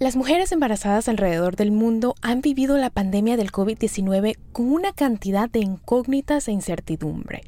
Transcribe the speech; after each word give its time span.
Las 0.00 0.16
mujeres 0.16 0.50
embarazadas 0.50 1.10
alrededor 1.10 1.56
del 1.56 1.72
mundo 1.72 2.14
han 2.22 2.40
vivido 2.40 2.78
la 2.78 2.88
pandemia 2.88 3.36
del 3.36 3.52
COVID-19 3.52 4.38
con 4.50 4.72
una 4.72 4.94
cantidad 4.94 5.50
de 5.50 5.58
incógnitas 5.58 6.48
e 6.48 6.52
incertidumbre. 6.52 7.42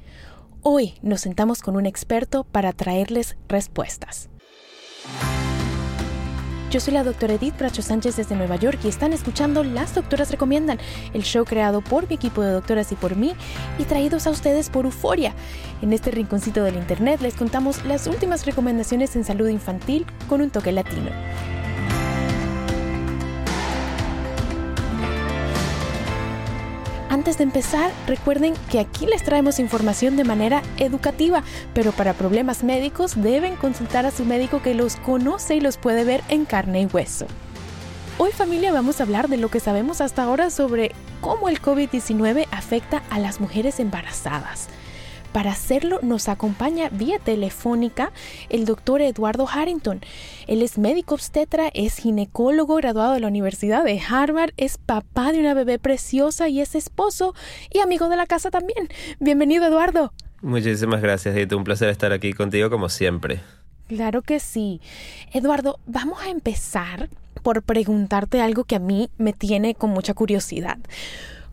Hoy 0.60 0.92
nos 1.00 1.22
sentamos 1.22 1.62
con 1.62 1.76
un 1.76 1.86
experto 1.86 2.44
para 2.44 2.74
traerles 2.74 3.38
respuestas. 3.48 4.28
Yo 6.70 6.78
soy 6.78 6.92
la 6.92 7.04
doctora 7.04 7.32
Edith 7.32 7.56
Bracho 7.56 7.80
Sánchez 7.80 8.16
desde 8.16 8.36
Nueva 8.36 8.56
York 8.56 8.78
y 8.84 8.88
están 8.88 9.14
escuchando 9.14 9.64
Las 9.64 9.94
Doctoras 9.94 10.30
Recomiendan, 10.30 10.78
el 11.14 11.22
show 11.22 11.46
creado 11.46 11.80
por 11.80 12.06
mi 12.06 12.16
equipo 12.16 12.42
de 12.42 12.52
doctoras 12.52 12.92
y 12.92 12.96
por 12.96 13.16
mí 13.16 13.32
y 13.78 13.84
traídos 13.84 14.26
a 14.26 14.30
ustedes 14.30 14.68
por 14.68 14.84
Euforia. 14.84 15.34
En 15.80 15.94
este 15.94 16.10
rinconcito 16.10 16.62
del 16.64 16.76
internet 16.76 17.22
les 17.22 17.34
contamos 17.34 17.82
las 17.86 18.06
últimas 18.06 18.44
recomendaciones 18.44 19.16
en 19.16 19.24
salud 19.24 19.48
infantil 19.48 20.04
con 20.28 20.42
un 20.42 20.50
toque 20.50 20.72
latino. 20.72 21.12
Antes 27.12 27.36
de 27.36 27.44
empezar, 27.44 27.92
recuerden 28.06 28.54
que 28.70 28.80
aquí 28.80 29.04
les 29.04 29.22
traemos 29.22 29.58
información 29.58 30.16
de 30.16 30.24
manera 30.24 30.62
educativa, 30.78 31.42
pero 31.74 31.92
para 31.92 32.14
problemas 32.14 32.64
médicos 32.64 33.20
deben 33.20 33.54
consultar 33.56 34.06
a 34.06 34.10
su 34.10 34.24
médico 34.24 34.62
que 34.62 34.72
los 34.72 34.96
conoce 34.96 35.56
y 35.56 35.60
los 35.60 35.76
puede 35.76 36.04
ver 36.04 36.22
en 36.30 36.46
carne 36.46 36.80
y 36.80 36.86
hueso. 36.86 37.26
Hoy 38.16 38.32
familia 38.32 38.72
vamos 38.72 38.98
a 38.98 39.02
hablar 39.02 39.28
de 39.28 39.36
lo 39.36 39.50
que 39.50 39.60
sabemos 39.60 40.00
hasta 40.00 40.22
ahora 40.22 40.48
sobre 40.48 40.92
cómo 41.20 41.50
el 41.50 41.60
COVID-19 41.60 42.46
afecta 42.50 43.02
a 43.10 43.18
las 43.18 43.40
mujeres 43.40 43.78
embarazadas. 43.78 44.70
Para 45.32 45.52
hacerlo 45.52 45.98
nos 46.02 46.28
acompaña 46.28 46.90
vía 46.90 47.18
telefónica 47.18 48.12
el 48.50 48.66
doctor 48.66 49.00
Eduardo 49.00 49.48
Harrington. 49.48 50.00
Él 50.46 50.60
es 50.60 50.76
médico 50.76 51.14
obstetra, 51.14 51.70
es 51.72 51.96
ginecólogo 51.96 52.76
graduado 52.76 53.14
de 53.14 53.20
la 53.20 53.28
Universidad 53.28 53.82
de 53.82 53.98
Harvard, 53.98 54.52
es 54.58 54.76
papá 54.76 55.32
de 55.32 55.40
una 55.40 55.54
bebé 55.54 55.78
preciosa 55.78 56.48
y 56.48 56.60
es 56.60 56.74
esposo 56.74 57.34
y 57.72 57.78
amigo 57.78 58.10
de 58.10 58.16
la 58.16 58.26
casa 58.26 58.50
también. 58.50 58.90
Bienvenido 59.20 59.64
Eduardo. 59.64 60.12
Muchísimas 60.42 61.00
gracias, 61.00 61.34
Edith. 61.34 61.52
Un 61.54 61.64
placer 61.64 61.88
estar 61.88 62.12
aquí 62.12 62.34
contigo 62.34 62.68
como 62.68 62.90
siempre. 62.90 63.40
Claro 63.88 64.20
que 64.20 64.38
sí. 64.38 64.80
Eduardo, 65.32 65.78
vamos 65.86 66.20
a 66.20 66.28
empezar 66.28 67.08
por 67.42 67.62
preguntarte 67.62 68.42
algo 68.42 68.64
que 68.64 68.76
a 68.76 68.80
mí 68.80 69.08
me 69.16 69.32
tiene 69.32 69.74
con 69.74 69.90
mucha 69.90 70.12
curiosidad. 70.12 70.78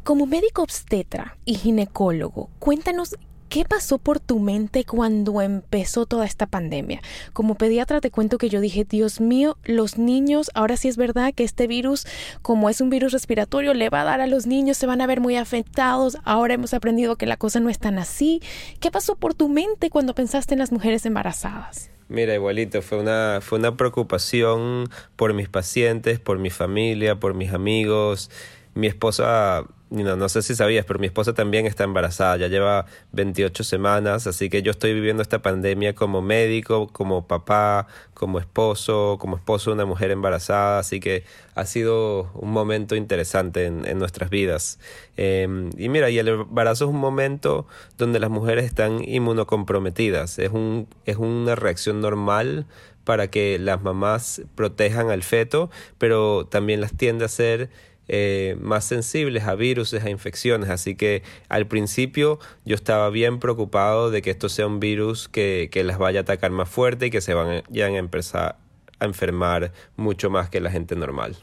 Como 0.04 0.26
médico 0.26 0.64
obstetra 0.64 1.38
y 1.46 1.56
ginecólogo, 1.56 2.50
cuéntanos 2.60 3.16
¿Qué 3.50 3.66
pasó 3.66 3.98
por 3.98 4.20
tu 4.20 4.40
mente 4.40 4.86
cuando 4.86 5.42
empezó 5.42 6.06
toda 6.06 6.24
esta 6.28 6.46
pandemia? 6.46 7.02
Como 7.34 7.56
pediatra 7.56 8.00
te 8.00 8.12
cuento 8.12 8.38
que 8.38 8.48
yo 8.48 8.62
dije, 8.62 8.86
Dios 8.88 9.20
mío, 9.20 9.58
los 9.64 9.98
niños, 9.98 10.52
ahora 10.54 10.78
sí 10.78 10.88
es 10.88 10.98
verdad 10.98 11.34
que 11.34 11.46
este 11.46 11.66
virus, 11.66 12.06
como 12.44 12.70
es 12.70 12.80
un 12.80 12.92
virus 12.92 13.12
respiratorio, 13.12 13.74
le 13.74 13.90
va 13.90 14.02
a 14.02 14.04
dar 14.04 14.22
a 14.22 14.28
los 14.28 14.46
niños, 14.46 14.78
se 14.78 14.86
van 14.86 15.02
a 15.02 15.08
ver 15.08 15.20
muy 15.20 15.36
afectados, 15.36 16.20
ahora 16.26 16.54
hemos 16.54 16.76
aprendido 16.76 17.16
que 17.16 17.26
la 17.26 17.38
cosa 17.38 17.60
no 17.60 17.72
es 17.72 17.80
tan 17.80 17.98
así. 17.98 18.40
¿Qué 18.80 18.92
pasó 18.92 19.16
por 19.16 19.34
tu 19.34 19.50
mente 19.50 19.90
cuando 19.90 20.14
pensaste 20.14 20.54
en 20.54 20.60
las 20.60 20.72
mujeres 20.72 21.08
embarazadas? 21.08 21.90
Mira, 22.08 22.36
igualito, 22.36 22.84
fue 22.84 23.00
una, 23.00 23.40
fue 23.42 23.58
una 23.58 23.76
preocupación 23.76 24.92
por 25.16 25.34
mis 25.34 25.50
pacientes, 25.50 26.20
por 26.20 26.38
mi 26.38 26.52
familia, 26.52 27.20
por 27.20 27.34
mis 27.34 27.52
amigos. 27.52 28.30
Mi 28.76 28.86
esposa 28.86 29.66
no, 29.90 30.16
no 30.16 30.30
sé 30.30 30.42
si 30.42 30.56
sabías, 30.56 30.86
pero 30.86 31.00
mi 31.00 31.08
esposa 31.08 31.34
también 31.34 31.66
está 31.66 31.84
embarazada, 31.84 32.38
ya 32.38 32.48
lleva 32.48 32.86
28 33.12 33.64
semanas, 33.64 34.28
así 34.28 34.50
que 34.50 34.62
yo 34.62 34.72
estoy 34.72 34.94
viviendo 34.94 35.24
esta 35.24 35.42
pandemia 35.42 35.96
como 35.96 36.22
médico, 36.22 36.88
como 36.88 37.28
papá, 37.28 37.88
como 38.14 38.40
esposo, 38.40 39.18
como 39.20 39.36
esposo 39.38 39.72
de 39.72 39.76
una 39.76 39.86
mujer 39.86 40.12
embarazada, 40.12 40.80
así 40.80 41.00
que 41.00 41.24
ha 41.56 41.66
sido 41.66 42.32
un 42.36 42.52
momento 42.52 42.96
interesante 42.96 43.66
en, 43.66 44.00
nuestras 44.00 44.30
vidas. 44.30 44.80
Em, 45.18 45.72
y 45.78 45.90
mira, 45.90 46.10
y 46.10 46.20
el 46.20 46.28
embarazo 46.28 46.86
es 46.86 46.92
un 46.92 47.00
momento 47.00 47.66
donde 47.98 48.20
las 48.20 48.30
mujeres 48.30 48.66
están 48.66 49.04
inmunocomprometidas, 49.04 50.38
es, 50.40 50.52
un, 50.52 50.88
es 51.06 51.18
una 51.18 51.56
reacción 51.56 52.00
normal 52.00 52.68
para 53.04 53.32
que 53.32 53.58
las 53.58 53.82
mamás 53.82 54.44
protejan 54.54 55.10
al 55.10 55.24
feto, 55.24 55.72
pero 55.98 56.46
también 56.46 56.80
las 56.80 56.94
tiende 56.94 57.26
a 57.26 57.28
ser 57.28 57.72
eh, 58.10 58.58
más 58.60 58.86
sensibles 58.86 59.44
a 59.44 59.56
virus, 59.56 59.94
a 59.94 60.10
infecciones. 60.10 60.70
Así 60.70 60.96
que 60.96 61.24
al 61.48 61.68
principio 61.68 62.40
yo 62.66 62.76
estaba 62.76 63.10
bien 63.10 63.40
preocupado 63.40 64.12
de 64.12 64.22
que 64.22 64.32
esto 64.32 64.50
sea 64.50 64.68
un 64.68 64.80
virus 64.80 65.30
que, 65.30 65.70
que 65.72 65.84
las 65.84 65.98
vaya 65.98 66.22
a 66.22 66.24
atacar 66.24 66.52
más 66.52 66.68
fuerte 66.68 67.06
y 67.06 67.10
que 67.12 67.22
se 67.22 67.34
vayan 67.34 67.94
a 67.94 67.98
empezar 67.98 68.58
a 69.00 69.06
enfermar 69.06 69.72
mucho 69.96 70.30
más 70.30 70.50
que 70.50 70.60
la 70.60 70.72
gente 70.72 70.96
normal. 70.96 71.38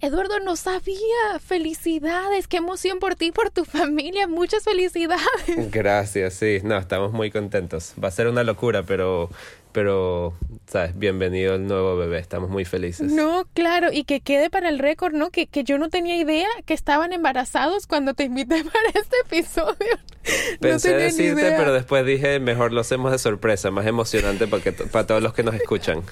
Eduardo, 0.00 0.40
no 0.40 0.56
sabía. 0.56 1.38
Felicidades, 1.40 2.48
qué 2.48 2.58
emoción 2.58 2.98
por 2.98 3.14
ti, 3.14 3.32
por 3.32 3.50
tu 3.50 3.64
familia. 3.64 4.26
Muchas 4.26 4.62
felicidades. 4.64 5.70
Gracias, 5.70 6.34
sí. 6.34 6.58
No, 6.62 6.76
estamos 6.76 7.12
muy 7.12 7.30
contentos. 7.30 7.94
Va 8.02 8.08
a 8.08 8.10
ser 8.10 8.26
una 8.28 8.42
locura, 8.44 8.82
pero 8.82 9.30
pero, 9.76 10.32
¿sabes? 10.66 10.98
Bienvenido 10.98 11.54
el 11.54 11.66
nuevo 11.66 11.98
bebé, 11.98 12.18
estamos 12.18 12.48
muy 12.48 12.64
felices. 12.64 13.12
No, 13.12 13.46
claro, 13.52 13.92
y 13.92 14.04
que 14.04 14.22
quede 14.22 14.48
para 14.48 14.70
el 14.70 14.78
récord, 14.78 15.12
¿no? 15.12 15.28
Que, 15.28 15.48
que 15.48 15.64
yo 15.64 15.76
no 15.76 15.90
tenía 15.90 16.16
idea 16.16 16.48
que 16.64 16.72
estaban 16.72 17.12
embarazados 17.12 17.86
cuando 17.86 18.14
te 18.14 18.24
invité 18.24 18.64
para 18.72 18.88
este 18.94 19.16
episodio. 19.26 19.98
Pensé 20.60 20.96
decirte, 20.96 21.52
pero 21.58 21.74
después 21.74 22.06
dije, 22.06 22.40
mejor 22.40 22.72
lo 22.72 22.80
hacemos 22.80 23.12
de 23.12 23.18
sorpresa, 23.18 23.70
más 23.70 23.84
emocionante 23.84 24.46
para, 24.46 24.62
que, 24.62 24.72
para 24.72 25.06
todos 25.06 25.22
los 25.22 25.34
que 25.34 25.42
nos 25.42 25.54
escuchan. 25.54 26.02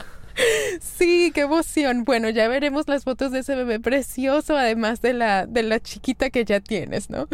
Sí, 0.80 1.30
qué 1.32 1.42
emoción. 1.42 2.04
Bueno, 2.04 2.28
ya 2.28 2.48
veremos 2.48 2.88
las 2.88 3.04
fotos 3.04 3.32
de 3.32 3.40
ese 3.40 3.54
bebé 3.54 3.80
precioso, 3.80 4.56
además 4.56 5.00
de 5.00 5.12
la, 5.12 5.46
de 5.46 5.62
la 5.62 5.80
chiquita 5.80 6.30
que 6.30 6.44
ya 6.44 6.60
tienes, 6.60 7.08
¿no? 7.08 7.28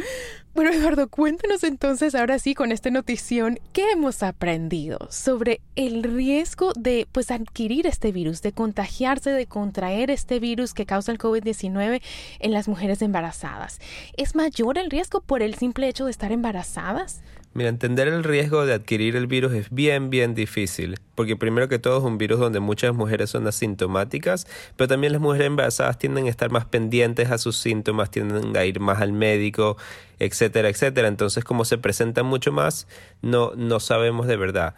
Bueno, 0.55 0.73
Eduardo, 0.73 1.09
cuéntanos 1.09 1.65
entonces 1.65 2.15
ahora 2.15 2.39
sí 2.39 2.55
con 2.55 2.73
esta 2.73 2.91
notición, 2.91 3.59
¿qué 3.73 3.93
hemos 3.93 4.23
aprendido 4.23 4.99
sobre 5.11 5.61
el 5.77 6.03
riesgo 6.21 6.75
de 6.79 7.09
pues 7.11 7.31
adquirir 7.31 7.87
este 7.87 8.13
virus, 8.13 8.43
de 8.43 8.53
contagiarse, 8.53 9.31
de 9.31 9.47
contraer 9.47 10.11
este 10.11 10.39
virus 10.39 10.75
que 10.75 10.85
causa 10.85 11.13
el 11.13 11.19
COVID-19 11.19 12.03
en 12.41 12.53
las 12.53 12.69
mujeres 12.69 13.01
embarazadas? 13.01 13.81
¿Es 14.19 14.35
mayor 14.35 14.77
el 14.77 14.91
riesgo 14.91 15.23
por 15.23 15.41
el 15.41 15.55
simple 15.55 15.89
hecho 15.89 16.05
de 16.05 16.11
estar 16.11 16.31
embarazadas? 16.31 17.23
Mira, 17.55 17.71
entender 17.71 18.07
el 18.07 18.23
riesgo 18.23 18.67
de 18.67 18.75
adquirir 18.75 19.17
el 19.17 19.27
virus 19.27 19.55
es 19.55 19.71
bien, 19.71 20.11
bien 20.11 20.35
difícil, 20.35 21.01
porque 21.15 21.37
primero 21.37 21.69
que 21.69 21.79
todo 21.79 21.99
es 21.99 22.05
un 22.05 22.19
virus 22.19 22.39
donde 22.39 22.61
muchas 22.61 22.95
mujeres 22.95 23.31
son 23.31 23.47
asintomáticas, 23.47 24.47
pero 24.77 24.89
también 24.89 25.15
las 25.15 25.23
mujeres 25.23 25.47
embarazadas 25.47 25.99
tienden 25.99 26.27
a 26.27 26.29
estar 26.29 26.51
más 26.51 26.67
pendientes 26.67 27.31
a 27.31 27.39
sus 27.39 27.57
síntomas, 27.57 28.11
tienden 28.11 28.55
a 28.57 28.65
ir 28.67 28.79
más 28.79 29.01
al 29.01 29.13
médico, 29.13 29.79
etcétera, 30.19 30.69
etcétera. 30.69 31.09
Entonces, 31.09 31.43
como 31.43 31.65
se 31.65 31.79
presentan 31.79 32.27
mucho 32.27 32.53
más, 32.53 32.87
no, 33.23 33.53
no 33.57 33.81
sabemos 33.81 34.27
de 34.27 34.37
verdad. 34.37 34.75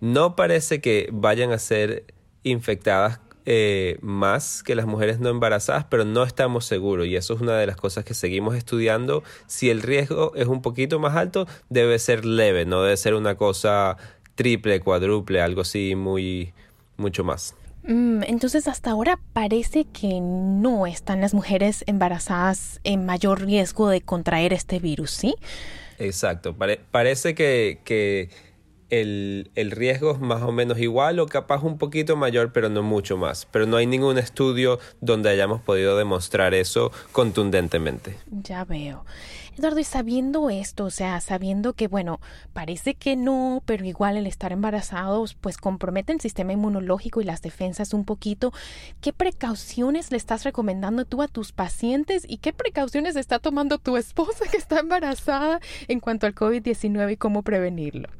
No 0.00 0.36
parece 0.36 0.80
que 0.80 1.08
vayan 1.12 1.52
a 1.52 1.58
ser 1.58 2.04
infectadas 2.42 3.20
eh, 3.48 3.98
más 4.02 4.64
que 4.64 4.74
las 4.74 4.86
mujeres 4.86 5.20
no 5.20 5.28
embarazadas, 5.28 5.84
pero 5.88 6.04
no 6.04 6.24
estamos 6.24 6.64
seguros 6.64 7.06
y 7.06 7.14
eso 7.14 7.34
es 7.34 7.40
una 7.40 7.56
de 7.56 7.66
las 7.66 7.76
cosas 7.76 8.04
que 8.04 8.12
seguimos 8.12 8.56
estudiando. 8.56 9.22
Si 9.46 9.70
el 9.70 9.82
riesgo 9.82 10.32
es 10.34 10.48
un 10.48 10.62
poquito 10.62 10.98
más 10.98 11.14
alto, 11.14 11.46
debe 11.68 11.98
ser 12.00 12.24
leve, 12.24 12.66
no 12.66 12.82
debe 12.82 12.96
ser 12.96 13.14
una 13.14 13.36
cosa 13.36 13.96
triple, 14.34 14.80
cuádruple, 14.80 15.40
algo 15.40 15.60
así 15.60 15.94
muy, 15.94 16.52
mucho 16.96 17.22
más. 17.22 17.54
Mm, 17.84 18.24
entonces 18.24 18.66
hasta 18.66 18.90
ahora 18.90 19.20
parece 19.32 19.84
que 19.84 20.18
no 20.20 20.88
están 20.88 21.20
las 21.20 21.32
mujeres 21.32 21.84
embarazadas 21.86 22.80
en 22.82 23.06
mayor 23.06 23.42
riesgo 23.42 23.88
de 23.88 24.00
contraer 24.00 24.52
este 24.52 24.80
virus, 24.80 25.12
¿sí? 25.12 25.36
Exacto, 25.98 26.54
parece 26.90 27.34
que, 27.36 27.80
que 27.84 28.28
el, 28.90 29.50
el, 29.54 29.70
riesgo 29.70 30.12
es 30.12 30.20
más 30.20 30.42
o 30.42 30.52
menos 30.52 30.78
igual 30.78 31.18
o 31.18 31.26
capaz 31.26 31.62
un 31.62 31.78
poquito 31.78 32.16
mayor, 32.16 32.52
pero 32.52 32.68
no 32.68 32.82
mucho 32.82 33.16
más. 33.16 33.46
Pero 33.50 33.66
no 33.66 33.76
hay 33.76 33.86
ningún 33.86 34.18
estudio 34.18 34.78
donde 35.00 35.30
hayamos 35.30 35.60
podido 35.60 35.96
demostrar 35.96 36.54
eso 36.54 36.92
contundentemente. 37.12 38.16
Ya 38.30 38.64
veo. 38.64 39.04
Eduardo, 39.58 39.80
y 39.80 39.84
sabiendo 39.84 40.50
esto, 40.50 40.84
o 40.84 40.90
sea, 40.90 41.18
sabiendo 41.22 41.72
que, 41.72 41.88
bueno, 41.88 42.20
parece 42.52 42.94
que 42.94 43.16
no, 43.16 43.62
pero 43.64 43.86
igual 43.86 44.18
el 44.18 44.26
estar 44.26 44.52
embarazados, 44.52 45.32
pues 45.32 45.56
compromete 45.56 46.12
el 46.12 46.20
sistema 46.20 46.52
inmunológico 46.52 47.22
y 47.22 47.24
las 47.24 47.40
defensas 47.40 47.94
un 47.94 48.04
poquito, 48.04 48.52
¿qué 49.00 49.14
precauciones 49.14 50.10
le 50.10 50.18
estás 50.18 50.44
recomendando 50.44 51.06
tú 51.06 51.22
a 51.22 51.28
tus 51.28 51.52
pacientes 51.52 52.26
y 52.28 52.36
qué 52.36 52.52
precauciones 52.52 53.16
está 53.16 53.38
tomando 53.38 53.78
tu 53.78 53.96
esposa 53.96 54.44
que 54.50 54.58
está 54.58 54.80
embarazada 54.80 55.60
en 55.88 56.00
cuanto 56.00 56.26
al 56.26 56.34
COVID-19 56.34 57.12
y 57.12 57.16
cómo 57.16 57.42
prevenirlo? 57.42 58.10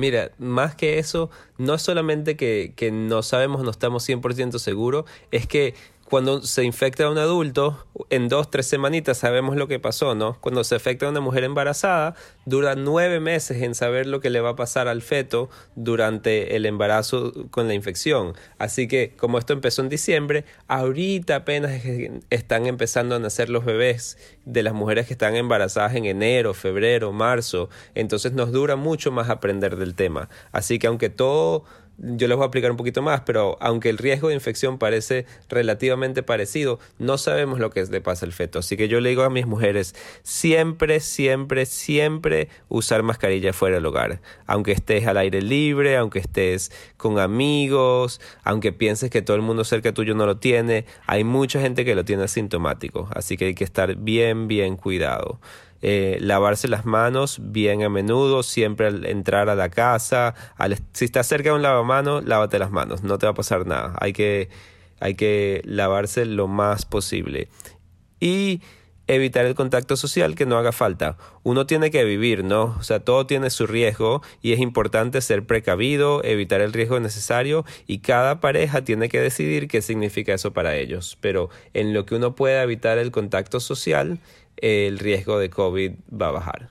Mira, 0.00 0.30
más 0.38 0.74
que 0.74 0.98
eso, 0.98 1.28
no 1.58 1.74
es 1.74 1.82
solamente 1.82 2.34
que, 2.34 2.72
que 2.74 2.90
no 2.90 3.22
sabemos, 3.22 3.62
no 3.62 3.70
estamos 3.70 4.08
100% 4.08 4.58
seguros, 4.58 5.04
es 5.30 5.46
que 5.46 5.74
cuando 6.10 6.42
se 6.42 6.64
infecta 6.64 7.04
a 7.04 7.10
un 7.10 7.18
adulto, 7.18 7.86
en 8.10 8.28
dos, 8.28 8.50
tres 8.50 8.66
semanitas 8.66 9.16
sabemos 9.16 9.54
lo 9.54 9.68
que 9.68 9.78
pasó, 9.78 10.16
¿no? 10.16 10.36
Cuando 10.40 10.64
se 10.64 10.74
afecta 10.74 11.06
a 11.06 11.08
una 11.08 11.20
mujer 11.20 11.44
embarazada, 11.44 12.16
dura 12.46 12.74
nueve 12.74 13.20
meses 13.20 13.62
en 13.62 13.76
saber 13.76 14.08
lo 14.08 14.18
que 14.18 14.28
le 14.28 14.40
va 14.40 14.50
a 14.50 14.56
pasar 14.56 14.88
al 14.88 15.02
feto 15.02 15.50
durante 15.76 16.56
el 16.56 16.66
embarazo 16.66 17.32
con 17.50 17.68
la 17.68 17.74
infección. 17.74 18.34
Así 18.58 18.88
que, 18.88 19.14
como 19.16 19.38
esto 19.38 19.52
empezó 19.52 19.82
en 19.82 19.88
diciembre, 19.88 20.44
ahorita 20.66 21.36
apenas 21.36 21.80
están 22.30 22.66
empezando 22.66 23.14
a 23.14 23.20
nacer 23.20 23.48
los 23.48 23.64
bebés 23.64 24.18
de 24.44 24.64
las 24.64 24.74
mujeres 24.74 25.06
que 25.06 25.12
están 25.12 25.36
embarazadas 25.36 25.94
en 25.94 26.06
enero, 26.06 26.54
febrero, 26.54 27.12
marzo. 27.12 27.70
Entonces 27.94 28.32
nos 28.32 28.50
dura 28.50 28.74
mucho 28.74 29.12
más 29.12 29.30
aprender 29.30 29.76
del 29.76 29.94
tema. 29.94 30.28
Así 30.50 30.80
que 30.80 30.88
aunque 30.88 31.08
todo 31.08 31.64
yo 32.02 32.28
les 32.28 32.36
voy 32.36 32.44
a 32.44 32.46
explicar 32.46 32.70
un 32.70 32.76
poquito 32.76 33.02
más, 33.02 33.20
pero 33.22 33.58
aunque 33.60 33.90
el 33.90 33.98
riesgo 33.98 34.28
de 34.28 34.34
infección 34.34 34.78
parece 34.78 35.26
relativamente 35.48 36.22
parecido, 36.22 36.78
no 36.98 37.18
sabemos 37.18 37.58
lo 37.58 37.70
que 37.70 37.84
le 37.84 38.00
pasa 38.00 38.24
al 38.24 38.32
feto. 38.32 38.60
Así 38.60 38.76
que 38.76 38.88
yo 38.88 39.00
le 39.00 39.10
digo 39.10 39.22
a 39.22 39.30
mis 39.30 39.46
mujeres, 39.46 39.94
siempre, 40.22 41.00
siempre, 41.00 41.66
siempre 41.66 42.48
usar 42.68 43.02
mascarilla 43.02 43.52
fuera 43.52 43.76
del 43.76 43.86
hogar. 43.86 44.20
Aunque 44.46 44.72
estés 44.72 45.06
al 45.06 45.18
aire 45.18 45.42
libre, 45.42 45.96
aunque 45.96 46.20
estés 46.20 46.72
con 46.96 47.18
amigos, 47.18 48.20
aunque 48.44 48.72
pienses 48.72 49.10
que 49.10 49.20
todo 49.20 49.36
el 49.36 49.42
mundo 49.42 49.64
cerca 49.64 49.92
tuyo 49.92 50.14
no 50.14 50.24
lo 50.24 50.38
tiene, 50.38 50.86
hay 51.06 51.24
mucha 51.24 51.60
gente 51.60 51.84
que 51.84 51.94
lo 51.94 52.04
tiene 52.04 52.24
asintomático. 52.24 53.08
Así 53.14 53.36
que 53.36 53.46
hay 53.46 53.54
que 53.54 53.64
estar 53.64 53.96
bien, 53.96 54.48
bien 54.48 54.76
cuidado. 54.76 55.38
Eh, 55.82 56.18
lavarse 56.20 56.68
las 56.68 56.84
manos 56.84 57.38
bien 57.40 57.82
a 57.82 57.88
menudo, 57.88 58.42
siempre 58.42 58.86
al 58.86 59.06
entrar 59.06 59.48
a 59.48 59.54
la 59.54 59.70
casa, 59.70 60.34
si 60.92 61.06
estás 61.06 61.26
cerca 61.26 61.50
de 61.50 61.56
un 61.56 61.62
lavamanos, 61.62 62.24
lávate 62.24 62.58
las 62.58 62.70
manos, 62.70 63.02
no 63.02 63.16
te 63.16 63.26
va 63.26 63.32
a 63.32 63.34
pasar 63.34 63.66
nada, 63.66 63.96
hay 63.98 64.12
que, 64.12 64.50
hay 65.00 65.14
que 65.14 65.62
lavarse 65.64 66.26
lo 66.26 66.48
más 66.48 66.84
posible. 66.84 67.48
Y 68.20 68.60
evitar 69.14 69.44
el 69.44 69.56
contacto 69.56 69.96
social 69.96 70.36
que 70.36 70.46
no 70.46 70.56
haga 70.56 70.70
falta. 70.70 71.16
Uno 71.42 71.66
tiene 71.66 71.90
que 71.90 72.04
vivir, 72.04 72.44
¿no? 72.44 72.76
O 72.78 72.82
sea, 72.82 73.00
todo 73.00 73.26
tiene 73.26 73.50
su 73.50 73.66
riesgo 73.66 74.22
y 74.40 74.52
es 74.52 74.60
importante 74.60 75.20
ser 75.20 75.46
precavido, 75.46 76.22
evitar 76.22 76.60
el 76.60 76.72
riesgo 76.72 77.00
necesario 77.00 77.64
y 77.86 77.98
cada 77.98 78.40
pareja 78.40 78.84
tiene 78.84 79.08
que 79.08 79.20
decidir 79.20 79.66
qué 79.66 79.82
significa 79.82 80.34
eso 80.34 80.52
para 80.52 80.76
ellos. 80.76 81.18
Pero 81.20 81.50
en 81.74 81.92
lo 81.92 82.06
que 82.06 82.14
uno 82.14 82.36
pueda 82.36 82.62
evitar 82.62 82.98
el 82.98 83.10
contacto 83.10 83.58
social, 83.58 84.20
el 84.62 84.98
riesgo 84.98 85.38
de 85.38 85.50
COVID 85.50 85.92
va 86.10 86.28
a 86.28 86.32
bajar. 86.32 86.70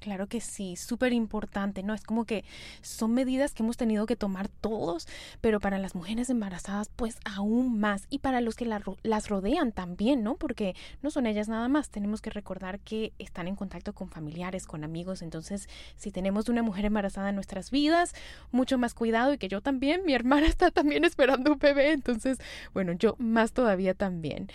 claro 0.00 0.26
que 0.26 0.40
sí, 0.40 0.76
súper 0.76 1.12
importante, 1.12 1.82
¿no? 1.82 1.94
Es 1.94 2.02
como 2.02 2.24
que 2.24 2.44
son 2.82 3.14
medidas 3.14 3.54
que 3.54 3.62
hemos 3.62 3.76
tenido 3.76 4.06
que 4.06 4.16
tomar 4.16 4.48
todos, 4.48 5.08
pero 5.40 5.60
para 5.60 5.78
las 5.78 5.94
mujeres 5.94 6.30
embarazadas, 6.30 6.90
pues 6.94 7.16
aún 7.24 7.78
más. 7.80 8.06
Y 8.10 8.18
para 8.18 8.40
los 8.40 8.54
que 8.54 8.66
las 8.66 9.28
rodean 9.28 9.72
también, 9.72 10.22
¿no? 10.22 10.36
Porque 10.36 10.74
no 11.02 11.10
son 11.10 11.26
ellas 11.26 11.48
nada 11.48 11.68
más. 11.68 11.90
Tenemos 11.90 12.20
que 12.20 12.30
recordar 12.30 12.80
que 12.80 13.12
están 13.18 13.48
en 13.48 13.56
contacto 13.56 13.92
con 13.92 14.08
familiares, 14.08 14.66
con 14.66 14.84
amigos. 14.84 15.22
Entonces, 15.22 15.68
si 15.96 16.10
tenemos 16.10 16.48
una 16.48 16.62
mujer 16.62 16.84
embarazada 16.84 17.30
en 17.30 17.34
nuestras 17.34 17.70
vidas, 17.70 18.14
mucho 18.52 18.78
más 18.78 18.94
cuidado 18.94 19.32
y 19.32 19.38
que 19.38 19.48
yo 19.48 19.60
también, 19.60 20.04
mi 20.04 20.14
hermana 20.14 20.46
está 20.46 20.70
también 20.70 21.04
esperando 21.04 21.52
un 21.52 21.58
bebé. 21.58 21.92
Entonces, 21.92 22.38
bueno, 22.72 22.92
yo 22.92 23.16
más 23.18 23.52
todavía 23.52 23.94
también. 23.94 24.48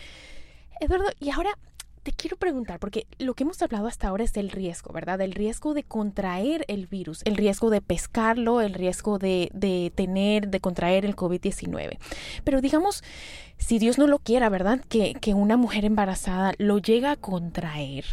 Eduardo, 0.79 1.05
y 1.19 1.29
ahora 1.29 1.57
te 2.03 2.11
quiero 2.11 2.35
preguntar, 2.35 2.79
porque 2.79 3.07
lo 3.17 3.33
que 3.33 3.43
hemos 3.43 3.61
hablado 3.61 3.87
hasta 3.87 4.09
ahora 4.09 4.25
es 4.25 4.35
el 4.35 4.51
riesgo, 4.51 4.91
¿verdad? 4.93 5.21
El 5.21 5.31
riesgo 5.31 5.73
de 5.73 5.83
contraer 5.83 6.65
el 6.67 6.85
virus, 6.85 7.21
el 7.23 7.37
riesgo 7.37 7.69
de 7.69 7.79
pescarlo, 7.79 8.59
el 8.61 8.73
riesgo 8.73 9.19
de, 9.19 9.49
de 9.53 9.91
tener, 9.95 10.49
de 10.49 10.59
contraer 10.59 11.05
el 11.05 11.15
COVID-19. 11.15 11.97
Pero 12.43 12.61
digamos, 12.61 13.03
si 13.57 13.79
Dios 13.79 13.97
no 13.97 14.07
lo 14.07 14.19
quiera, 14.19 14.49
¿verdad? 14.49 14.81
Que, 14.89 15.13
que 15.13 15.33
una 15.33 15.55
mujer 15.55 15.85
embarazada 15.85 16.53
lo 16.57 16.77
llega 16.77 17.11
a 17.11 17.15
contraer. 17.15 18.05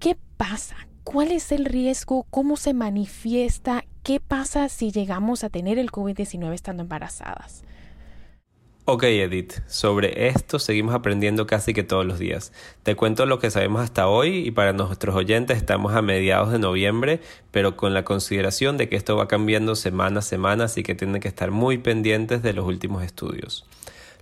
¿Qué 0.00 0.16
pasa? 0.36 0.76
¿Cuál 1.04 1.30
es 1.30 1.52
el 1.52 1.64
riesgo? 1.64 2.26
¿Cómo 2.30 2.56
se 2.56 2.74
manifiesta? 2.74 3.84
¿Qué 4.02 4.18
pasa 4.20 4.68
si 4.68 4.90
llegamos 4.90 5.44
a 5.44 5.50
tener 5.50 5.78
el 5.78 5.92
COVID-19 5.92 6.52
estando 6.52 6.82
embarazadas? 6.82 7.62
Ok 8.90 9.02
Edith, 9.02 9.52
sobre 9.66 10.28
esto 10.28 10.58
seguimos 10.58 10.94
aprendiendo 10.94 11.46
casi 11.46 11.74
que 11.74 11.82
todos 11.82 12.06
los 12.06 12.18
días. 12.18 12.54
Te 12.84 12.96
cuento 12.96 13.26
lo 13.26 13.38
que 13.38 13.50
sabemos 13.50 13.82
hasta 13.82 14.08
hoy 14.08 14.38
y 14.38 14.50
para 14.50 14.72
nuestros 14.72 15.14
oyentes 15.14 15.58
estamos 15.58 15.92
a 15.92 16.00
mediados 16.00 16.52
de 16.52 16.58
noviembre, 16.58 17.20
pero 17.50 17.76
con 17.76 17.92
la 17.92 18.06
consideración 18.06 18.78
de 18.78 18.88
que 18.88 18.96
esto 18.96 19.14
va 19.14 19.28
cambiando 19.28 19.74
semana 19.74 20.20
a 20.20 20.22
semana, 20.22 20.64
así 20.64 20.84
que 20.84 20.94
tienen 20.94 21.20
que 21.20 21.28
estar 21.28 21.50
muy 21.50 21.76
pendientes 21.76 22.42
de 22.42 22.54
los 22.54 22.66
últimos 22.66 23.04
estudios. 23.04 23.66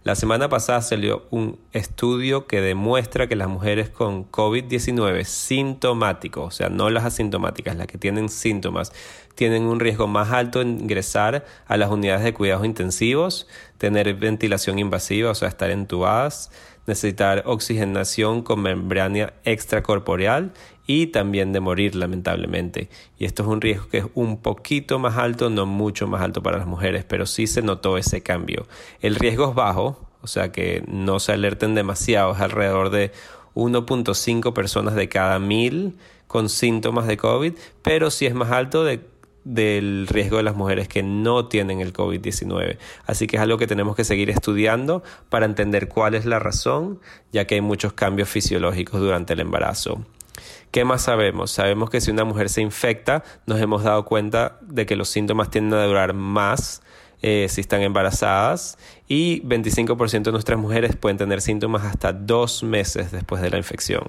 La 0.06 0.14
semana 0.14 0.48
pasada 0.48 0.82
salió 0.82 1.26
un 1.30 1.58
estudio 1.72 2.46
que 2.46 2.60
demuestra 2.60 3.26
que 3.26 3.34
las 3.34 3.48
mujeres 3.48 3.90
con 3.90 4.30
COVID-19 4.30 5.24
sintomáticos, 5.24 6.46
o 6.46 6.50
sea, 6.52 6.68
no 6.68 6.90
las 6.90 7.04
asintomáticas, 7.04 7.74
las 7.74 7.88
que 7.88 7.98
tienen 7.98 8.28
síntomas, 8.28 8.92
tienen 9.34 9.64
un 9.64 9.80
riesgo 9.80 10.06
más 10.06 10.30
alto 10.30 10.60
en 10.60 10.78
ingresar 10.78 11.44
a 11.66 11.76
las 11.76 11.90
unidades 11.90 12.22
de 12.22 12.32
cuidados 12.34 12.64
intensivos, 12.64 13.48
tener 13.78 14.14
ventilación 14.14 14.78
invasiva, 14.78 15.32
o 15.32 15.34
sea, 15.34 15.48
estar 15.48 15.70
entubadas, 15.70 16.52
necesitar 16.86 17.42
oxigenación 17.44 18.42
con 18.42 18.62
membrana 18.62 19.32
extracorporeal 19.42 20.52
y 20.86 21.08
también 21.08 21.52
de 21.52 21.60
morir 21.60 21.94
lamentablemente. 21.94 22.88
Y 23.18 23.24
esto 23.24 23.42
es 23.42 23.48
un 23.48 23.60
riesgo 23.60 23.88
que 23.88 23.98
es 23.98 24.06
un 24.14 24.40
poquito 24.40 24.98
más 24.98 25.16
alto, 25.16 25.50
no 25.50 25.66
mucho 25.66 26.06
más 26.06 26.22
alto 26.22 26.42
para 26.42 26.58
las 26.58 26.66
mujeres, 26.66 27.04
pero 27.04 27.26
sí 27.26 27.46
se 27.46 27.62
notó 27.62 27.98
ese 27.98 28.22
cambio. 28.22 28.66
El 29.00 29.16
riesgo 29.16 29.48
es 29.48 29.54
bajo, 29.54 30.06
o 30.22 30.26
sea 30.26 30.52
que 30.52 30.84
no 30.88 31.20
se 31.20 31.32
alerten 31.32 31.74
demasiado, 31.74 32.32
es 32.32 32.40
alrededor 32.40 32.90
de 32.90 33.12
1.5 33.54 34.52
personas 34.52 34.94
de 34.94 35.08
cada 35.08 35.38
mil 35.38 35.96
con 36.26 36.48
síntomas 36.48 37.06
de 37.06 37.16
COVID, 37.16 37.54
pero 37.82 38.10
sí 38.10 38.26
es 38.26 38.34
más 38.34 38.50
alto 38.50 38.84
de 38.84 39.16
del 39.46 40.08
riesgo 40.08 40.38
de 40.38 40.42
las 40.42 40.56
mujeres 40.56 40.88
que 40.88 41.04
no 41.04 41.46
tienen 41.46 41.80
el 41.80 41.92
COVID-19. 41.92 42.78
Así 43.06 43.28
que 43.28 43.36
es 43.36 43.42
algo 43.42 43.58
que 43.58 43.68
tenemos 43.68 43.94
que 43.94 44.02
seguir 44.02 44.28
estudiando 44.28 45.04
para 45.28 45.46
entender 45.46 45.88
cuál 45.88 46.16
es 46.16 46.26
la 46.26 46.40
razón, 46.40 46.98
ya 47.32 47.46
que 47.46 47.54
hay 47.54 47.60
muchos 47.60 47.92
cambios 47.92 48.28
fisiológicos 48.28 49.00
durante 49.00 49.34
el 49.34 49.40
embarazo. 49.40 50.04
¿Qué 50.70 50.84
más 50.84 51.02
sabemos? 51.02 51.50
Sabemos 51.50 51.90
que 51.90 52.00
si 52.00 52.10
una 52.10 52.24
mujer 52.24 52.48
se 52.48 52.60
infecta, 52.60 53.24
nos 53.46 53.60
hemos 53.60 53.82
dado 53.82 54.04
cuenta 54.04 54.58
de 54.60 54.84
que 54.86 54.96
los 54.96 55.08
síntomas 55.08 55.50
tienden 55.50 55.78
a 55.78 55.84
durar 55.84 56.12
más 56.12 56.82
eh, 57.22 57.46
si 57.48 57.62
están 57.62 57.80
embarazadas 57.80 58.76
y 59.08 59.40
25% 59.42 60.24
de 60.24 60.32
nuestras 60.32 60.58
mujeres 60.58 60.96
pueden 60.96 61.16
tener 61.16 61.40
síntomas 61.40 61.84
hasta 61.84 62.12
dos 62.12 62.62
meses 62.62 63.10
después 63.10 63.40
de 63.40 63.50
la 63.50 63.56
infección. 63.56 64.04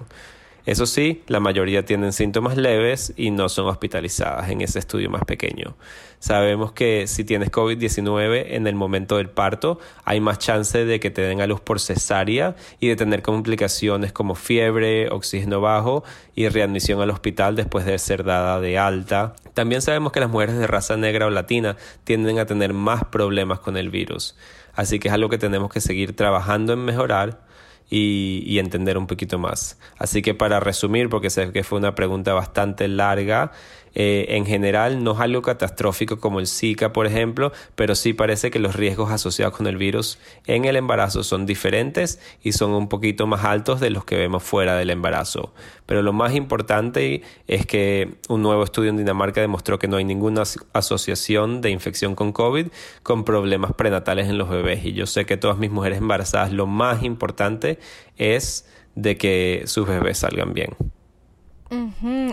Eso 0.68 0.86
sí, 0.86 1.24
la 1.28 1.40
mayoría 1.40 1.86
tienen 1.86 2.12
síntomas 2.12 2.58
leves 2.58 3.14
y 3.16 3.32
no 3.32 3.48
son 3.48 3.68
hospitalizadas 3.68 4.50
en 4.50 4.60
ese 4.60 4.80
estudio 4.80 5.10
más 5.10 5.24
pequeño. 5.24 5.78
Sabemos 6.20 6.74
que 6.74 7.08
si 7.08 7.24
tienes 7.24 7.52
COVID-19 7.52 8.48
en 8.50 8.68
el 8.68 8.76
momento 8.76 9.16
del 9.16 9.30
parto, 9.30 9.80
hay 10.04 10.20
más 10.20 10.40
chance 10.40 10.84
de 10.84 11.00
que 11.00 11.10
te 11.10 11.22
den 11.22 11.40
a 11.40 11.48
luz 11.48 11.62
por 11.62 11.80
cesárea 11.80 12.58
y 12.82 12.90
de 12.90 12.98
tener 12.98 13.22
complicaciones 13.22 14.12
como 14.12 14.36
fiebre, 14.36 15.10
oxígeno 15.10 15.62
bajo 15.62 16.04
y 16.36 16.50
readmisión 16.50 17.00
al 17.00 17.12
hospital 17.12 17.56
después 17.56 17.86
de 17.86 17.98
ser 17.98 18.26
dada 18.26 18.60
de 18.60 18.78
alta. 18.78 19.36
También 19.54 19.82
sabemos 19.82 20.12
que 20.12 20.20
las 20.20 20.30
mujeres 20.30 20.58
de 20.58 20.68
raza 20.68 20.98
negra 20.98 21.28
o 21.28 21.30
latina 21.30 21.78
tienden 22.04 22.40
a 22.40 22.46
tener 22.46 22.74
más 22.74 23.06
problemas 23.06 23.62
con 23.62 23.78
el 23.78 23.90
virus. 23.90 24.36
Así 24.74 25.00
que 25.00 25.08
es 25.08 25.14
algo 25.14 25.30
que 25.30 25.38
tenemos 25.38 25.72
que 25.72 25.80
seguir 25.80 26.14
trabajando 26.14 26.74
en 26.74 26.84
mejorar 26.84 27.47
y, 27.90 28.60
entender 28.60 28.98
un 28.98 29.08
poquito 29.08 29.40
más. 29.40 29.78
Así 29.98 30.22
que 30.22 30.34
para 30.34 30.60
resumir, 30.60 31.10
porque 31.10 31.30
sé 31.30 31.52
que 31.52 31.64
fue 31.64 31.80
una 31.80 31.96
pregunta 31.96 32.34
bastante 32.34 32.88
larga, 32.88 33.52
eh, 34.00 34.36
en 34.36 34.46
general 34.46 35.04
no 35.04 35.14
es 35.14 35.20
algo 35.22 35.42
catastrófico 35.42 36.20
como 36.20 36.40
el 36.40 36.46
Zika, 36.46 36.94
por 36.94 37.08
ejemplo, 37.08 37.52
pero 37.74 37.96
sí 37.96 38.14
parece 38.14 38.52
que 38.52 38.60
los 38.60 38.76
riesgos 38.76 39.10
asociados 39.10 39.58
con 39.58 39.66
el 39.66 39.76
virus 39.76 40.20
en 40.46 40.66
el 40.66 40.76
embarazo 40.76 41.24
son 41.24 41.48
diferentes 41.48 42.20
y 42.44 42.52
son 42.52 42.74
un 42.74 42.90
poquito 42.90 43.26
más 43.26 43.44
altos 43.44 43.80
de 43.80 43.90
los 43.90 44.06
que 44.06 44.16
vemos 44.16 44.44
fuera 44.44 44.76
del 44.76 44.92
embarazo. 44.92 45.52
Pero 45.88 46.04
lo 46.04 46.14
más 46.14 46.36
importante 46.36 47.24
es 47.48 47.66
que 47.66 48.18
un 48.30 48.44
nuevo 48.44 48.64
estudio 48.64 48.92
en 48.92 48.98
Dinamarca 48.98 49.42
demostró 49.42 49.80
que 49.80 49.88
no 49.88 49.98
hay 49.98 50.06
ninguna 50.06 50.44
asociación 50.74 51.62
de 51.62 51.72
infección 51.72 52.14
con 52.14 52.34
COVID 52.34 52.68
con 53.02 53.24
problemas 53.24 53.74
prenatales 53.74 54.30
en 54.30 54.38
los 54.38 54.48
bebés. 54.48 54.86
Y 54.86 54.94
yo 54.94 55.08
sé 55.08 55.26
que 55.26 55.38
todas 55.38 55.58
mis 55.58 55.72
mujeres 55.72 55.98
embarazadas 55.98 56.52
lo 56.52 56.68
más 56.68 57.02
importante 57.02 57.80
es 58.16 58.70
de 58.94 59.18
que 59.18 59.64
sus 59.66 59.88
bebés 59.88 60.20
salgan 60.20 60.54
bien. 60.54 60.76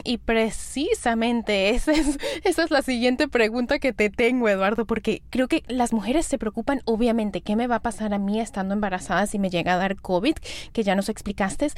Y 0.04 0.18
precisamente 0.18 1.70
esa 1.74 1.92
es, 1.92 2.18
esa 2.44 2.64
es 2.64 2.70
la 2.70 2.82
siguiente 2.82 3.28
pregunta 3.28 3.78
que 3.78 3.92
te 3.92 4.10
tengo, 4.10 4.48
Eduardo, 4.48 4.84
porque 4.86 5.22
creo 5.30 5.48
que 5.48 5.62
las 5.68 5.92
mujeres 5.92 6.26
se 6.26 6.38
preocupan, 6.38 6.80
obviamente, 6.84 7.40
qué 7.40 7.56
me 7.56 7.66
va 7.66 7.76
a 7.76 7.82
pasar 7.82 8.14
a 8.14 8.18
mí 8.18 8.40
estando 8.40 8.74
embarazada 8.74 9.26
si 9.26 9.38
me 9.38 9.50
llega 9.50 9.74
a 9.74 9.78
dar 9.78 9.96
COVID, 9.96 10.34
que 10.72 10.82
ya 10.82 10.94
nos 10.94 11.08
explicaste, 11.08 11.68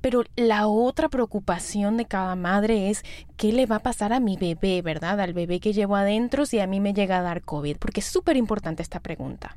pero 0.00 0.24
la 0.36 0.66
otra 0.66 1.08
preocupación 1.08 1.96
de 1.96 2.06
cada 2.06 2.34
madre 2.36 2.90
es 2.90 3.04
qué 3.36 3.52
le 3.52 3.66
va 3.66 3.76
a 3.76 3.80
pasar 3.80 4.12
a 4.12 4.20
mi 4.20 4.36
bebé, 4.36 4.82
¿verdad? 4.82 5.20
Al 5.20 5.34
bebé 5.34 5.60
que 5.60 5.72
llevo 5.72 5.96
adentro 5.96 6.46
si 6.46 6.58
a 6.60 6.66
mí 6.66 6.80
me 6.80 6.94
llega 6.94 7.18
a 7.18 7.22
dar 7.22 7.42
COVID, 7.42 7.76
porque 7.76 8.00
es 8.00 8.06
súper 8.06 8.36
importante 8.36 8.82
esta 8.82 9.00
pregunta. 9.00 9.56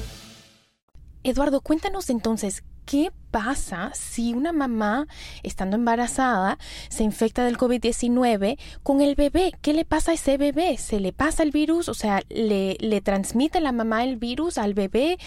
Eduardo, 1.23 1.61
cuéntanos 1.61 2.09
entonces, 2.09 2.63
¿qué 2.85 3.11
pasa 3.29 3.91
si 3.93 4.33
una 4.33 4.51
mamá, 4.51 5.07
estando 5.43 5.75
embarazada, 5.75 6.57
se 6.89 7.03
infecta 7.03 7.45
del 7.45 7.57
COVID-19 7.57 8.57
con 8.83 9.01
el 9.01 9.15
bebé? 9.15 9.53
¿Qué 9.61 9.73
le 9.73 9.85
pasa 9.85 10.11
a 10.11 10.13
ese 10.15 10.37
bebé? 10.37 10.77
¿Se 10.77 10.99
le 10.99 11.13
pasa 11.13 11.43
el 11.43 11.51
virus? 11.51 11.89
O 11.89 11.93
sea, 11.93 12.21
¿le, 12.29 12.75
le 12.79 13.01
transmite 13.01 13.61
la 13.61 13.71
mamá 13.71 14.03
el 14.03 14.17
virus 14.17 14.57
al 14.57 14.73
bebé 14.73 15.19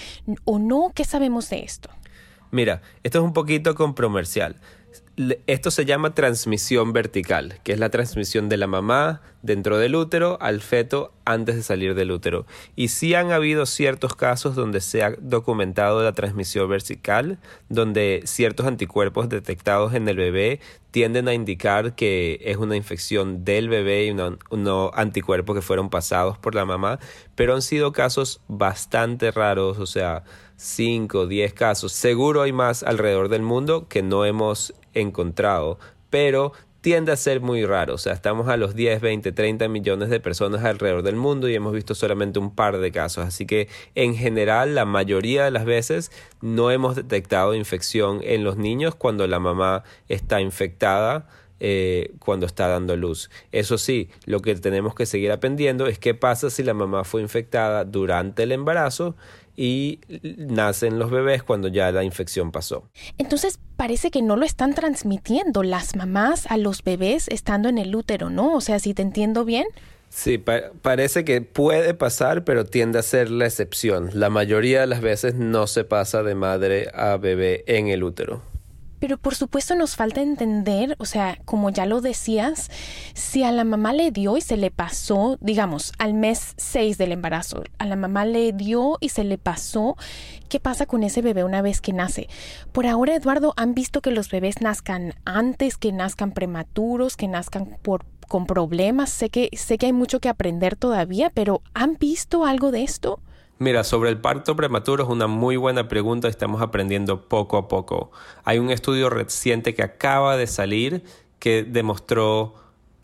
o 0.44 0.58
no? 0.58 0.90
¿Qué 0.94 1.04
sabemos 1.04 1.48
de 1.50 1.62
esto? 1.62 1.90
Mira, 2.50 2.82
esto 3.02 3.18
es 3.18 3.24
un 3.24 3.32
poquito 3.32 3.74
controversial. 3.74 4.60
Esto 5.46 5.70
se 5.70 5.84
llama 5.84 6.14
transmisión 6.14 6.92
vertical, 6.92 7.60
que 7.62 7.72
es 7.72 7.78
la 7.78 7.90
transmisión 7.90 8.48
de 8.48 8.56
la 8.56 8.66
mamá 8.66 9.20
dentro 9.42 9.78
del 9.78 9.94
útero 9.94 10.38
al 10.40 10.60
feto 10.60 11.12
antes 11.24 11.54
de 11.54 11.62
salir 11.62 11.94
del 11.94 12.10
útero. 12.10 12.46
Y 12.74 12.88
sí 12.88 13.14
han 13.14 13.30
habido 13.30 13.64
ciertos 13.66 14.16
casos 14.16 14.56
donde 14.56 14.80
se 14.80 15.04
ha 15.04 15.14
documentado 15.20 16.02
la 16.02 16.14
transmisión 16.14 16.68
vertical, 16.68 17.38
donde 17.68 18.22
ciertos 18.24 18.66
anticuerpos 18.66 19.28
detectados 19.28 19.94
en 19.94 20.08
el 20.08 20.16
bebé 20.16 20.60
tienden 20.90 21.28
a 21.28 21.34
indicar 21.34 21.94
que 21.94 22.40
es 22.42 22.56
una 22.56 22.74
infección 22.74 23.44
del 23.44 23.68
bebé 23.68 24.06
y 24.06 24.10
unos 24.10 24.90
anticuerpos 24.94 25.54
que 25.54 25.62
fueron 25.62 25.90
pasados 25.90 26.38
por 26.38 26.54
la 26.54 26.64
mamá, 26.64 26.98
pero 27.34 27.54
han 27.54 27.62
sido 27.62 27.92
casos 27.92 28.40
bastante 28.48 29.30
raros, 29.30 29.78
o 29.78 29.86
sea, 29.86 30.24
5, 30.56 31.26
10 31.26 31.52
casos. 31.54 31.92
Seguro 31.92 32.42
hay 32.42 32.52
más 32.52 32.82
alrededor 32.82 33.28
del 33.28 33.42
mundo 33.42 33.86
que 33.88 34.02
no 34.02 34.24
hemos 34.24 34.74
encontrado, 34.94 35.78
pero 36.10 36.52
tiende 36.84 37.12
a 37.12 37.16
ser 37.16 37.40
muy 37.40 37.64
raro. 37.64 37.94
O 37.94 37.98
sea, 37.98 38.12
estamos 38.12 38.46
a 38.48 38.58
los 38.58 38.74
10, 38.74 39.00
20, 39.00 39.32
30 39.32 39.68
millones 39.68 40.10
de 40.10 40.20
personas 40.20 40.62
alrededor 40.64 41.02
del 41.02 41.16
mundo 41.16 41.48
y 41.48 41.54
hemos 41.54 41.72
visto 41.72 41.94
solamente 41.94 42.38
un 42.38 42.54
par 42.54 42.76
de 42.76 42.92
casos. 42.92 43.24
Así 43.24 43.46
que 43.46 43.68
en 43.94 44.14
general, 44.14 44.74
la 44.74 44.84
mayoría 44.84 45.46
de 45.46 45.50
las 45.50 45.64
veces 45.64 46.12
no 46.42 46.70
hemos 46.70 46.94
detectado 46.94 47.54
infección 47.54 48.20
en 48.22 48.44
los 48.44 48.58
niños 48.58 48.94
cuando 48.94 49.26
la 49.26 49.40
mamá 49.40 49.82
está 50.08 50.42
infectada. 50.42 51.26
Eh, 51.60 52.12
cuando 52.18 52.44
está 52.46 52.66
dando 52.66 52.94
luz. 52.96 53.30
Eso 53.52 53.78
sí, 53.78 54.10
lo 54.26 54.40
que 54.40 54.54
tenemos 54.56 54.94
que 54.94 55.06
seguir 55.06 55.30
aprendiendo 55.30 55.86
es 55.86 55.98
qué 56.00 56.12
pasa 56.12 56.50
si 56.50 56.62
la 56.64 56.74
mamá 56.74 57.04
fue 57.04 57.22
infectada 57.22 57.84
durante 57.84 58.42
el 58.42 58.52
embarazo 58.52 59.16
y 59.56 60.00
nacen 60.36 60.98
los 60.98 61.10
bebés 61.10 61.42
cuando 61.42 61.68
ya 61.68 61.90
la 61.92 62.04
infección 62.04 62.52
pasó. 62.52 62.88
Entonces 63.18 63.58
parece 63.76 64.10
que 64.10 64.22
no 64.22 64.36
lo 64.36 64.44
están 64.44 64.74
transmitiendo 64.74 65.62
las 65.62 65.96
mamás 65.96 66.46
a 66.48 66.56
los 66.56 66.82
bebés 66.82 67.28
estando 67.28 67.68
en 67.68 67.78
el 67.78 67.94
útero, 67.94 68.30
¿no? 68.30 68.54
O 68.54 68.60
sea, 68.60 68.78
si 68.78 68.94
te 68.94 69.02
entiendo 69.02 69.44
bien. 69.44 69.66
Sí, 70.08 70.38
parece 70.38 71.24
que 71.24 71.40
puede 71.40 71.92
pasar, 71.92 72.44
pero 72.44 72.64
tiende 72.64 73.00
a 73.00 73.02
ser 73.02 73.30
la 73.30 73.46
excepción. 73.46 74.10
La 74.12 74.30
mayoría 74.30 74.82
de 74.82 74.86
las 74.86 75.00
veces 75.00 75.34
no 75.34 75.66
se 75.66 75.82
pasa 75.82 76.22
de 76.22 76.36
madre 76.36 76.88
a 76.94 77.16
bebé 77.16 77.64
en 77.66 77.88
el 77.88 78.04
útero. 78.04 78.40
Pero 79.04 79.18
por 79.18 79.34
supuesto 79.34 79.74
nos 79.74 79.96
falta 79.96 80.22
entender, 80.22 80.96
o 80.98 81.04
sea, 81.04 81.38
como 81.44 81.68
ya 81.68 81.84
lo 81.84 82.00
decías, 82.00 82.70
si 83.12 83.42
a 83.42 83.52
la 83.52 83.62
mamá 83.62 83.92
le 83.92 84.10
dio 84.10 84.38
y 84.38 84.40
se 84.40 84.56
le 84.56 84.70
pasó, 84.70 85.36
digamos, 85.42 85.92
al 85.98 86.14
mes 86.14 86.54
6 86.56 86.96
del 86.96 87.12
embarazo, 87.12 87.64
a 87.76 87.84
la 87.84 87.96
mamá 87.96 88.24
le 88.24 88.54
dio 88.54 88.96
y 89.00 89.10
se 89.10 89.22
le 89.22 89.36
pasó, 89.36 89.98
¿qué 90.48 90.58
pasa 90.58 90.86
con 90.86 91.02
ese 91.02 91.20
bebé 91.20 91.44
una 91.44 91.60
vez 91.60 91.82
que 91.82 91.92
nace? 91.92 92.30
Por 92.72 92.86
ahora, 92.86 93.14
Eduardo, 93.14 93.52
han 93.58 93.74
visto 93.74 94.00
que 94.00 94.10
los 94.10 94.30
bebés 94.30 94.62
nazcan 94.62 95.12
antes, 95.26 95.76
que 95.76 95.92
nazcan 95.92 96.32
prematuros, 96.32 97.18
que 97.18 97.28
nazcan 97.28 97.76
por 97.82 98.06
con 98.26 98.46
problemas. 98.46 99.10
Sé 99.10 99.28
que 99.28 99.50
sé 99.52 99.76
que 99.76 99.84
hay 99.84 99.92
mucho 99.92 100.18
que 100.18 100.30
aprender 100.30 100.76
todavía, 100.76 101.28
pero 101.28 101.60
¿han 101.74 101.98
visto 101.98 102.46
algo 102.46 102.70
de 102.70 102.84
esto? 102.84 103.20
Mira, 103.58 103.84
sobre 103.84 104.10
el 104.10 104.18
parto 104.18 104.56
prematuro 104.56 105.04
es 105.04 105.10
una 105.10 105.28
muy 105.28 105.56
buena 105.56 105.86
pregunta, 105.86 106.26
estamos 106.26 106.60
aprendiendo 106.60 107.28
poco 107.28 107.56
a 107.56 107.68
poco. 107.68 108.10
Hay 108.42 108.58
un 108.58 108.70
estudio 108.70 109.10
reciente 109.10 109.74
que 109.74 109.82
acaba 109.82 110.36
de 110.36 110.48
salir 110.48 111.04
que 111.38 111.62
demostró 111.62 112.54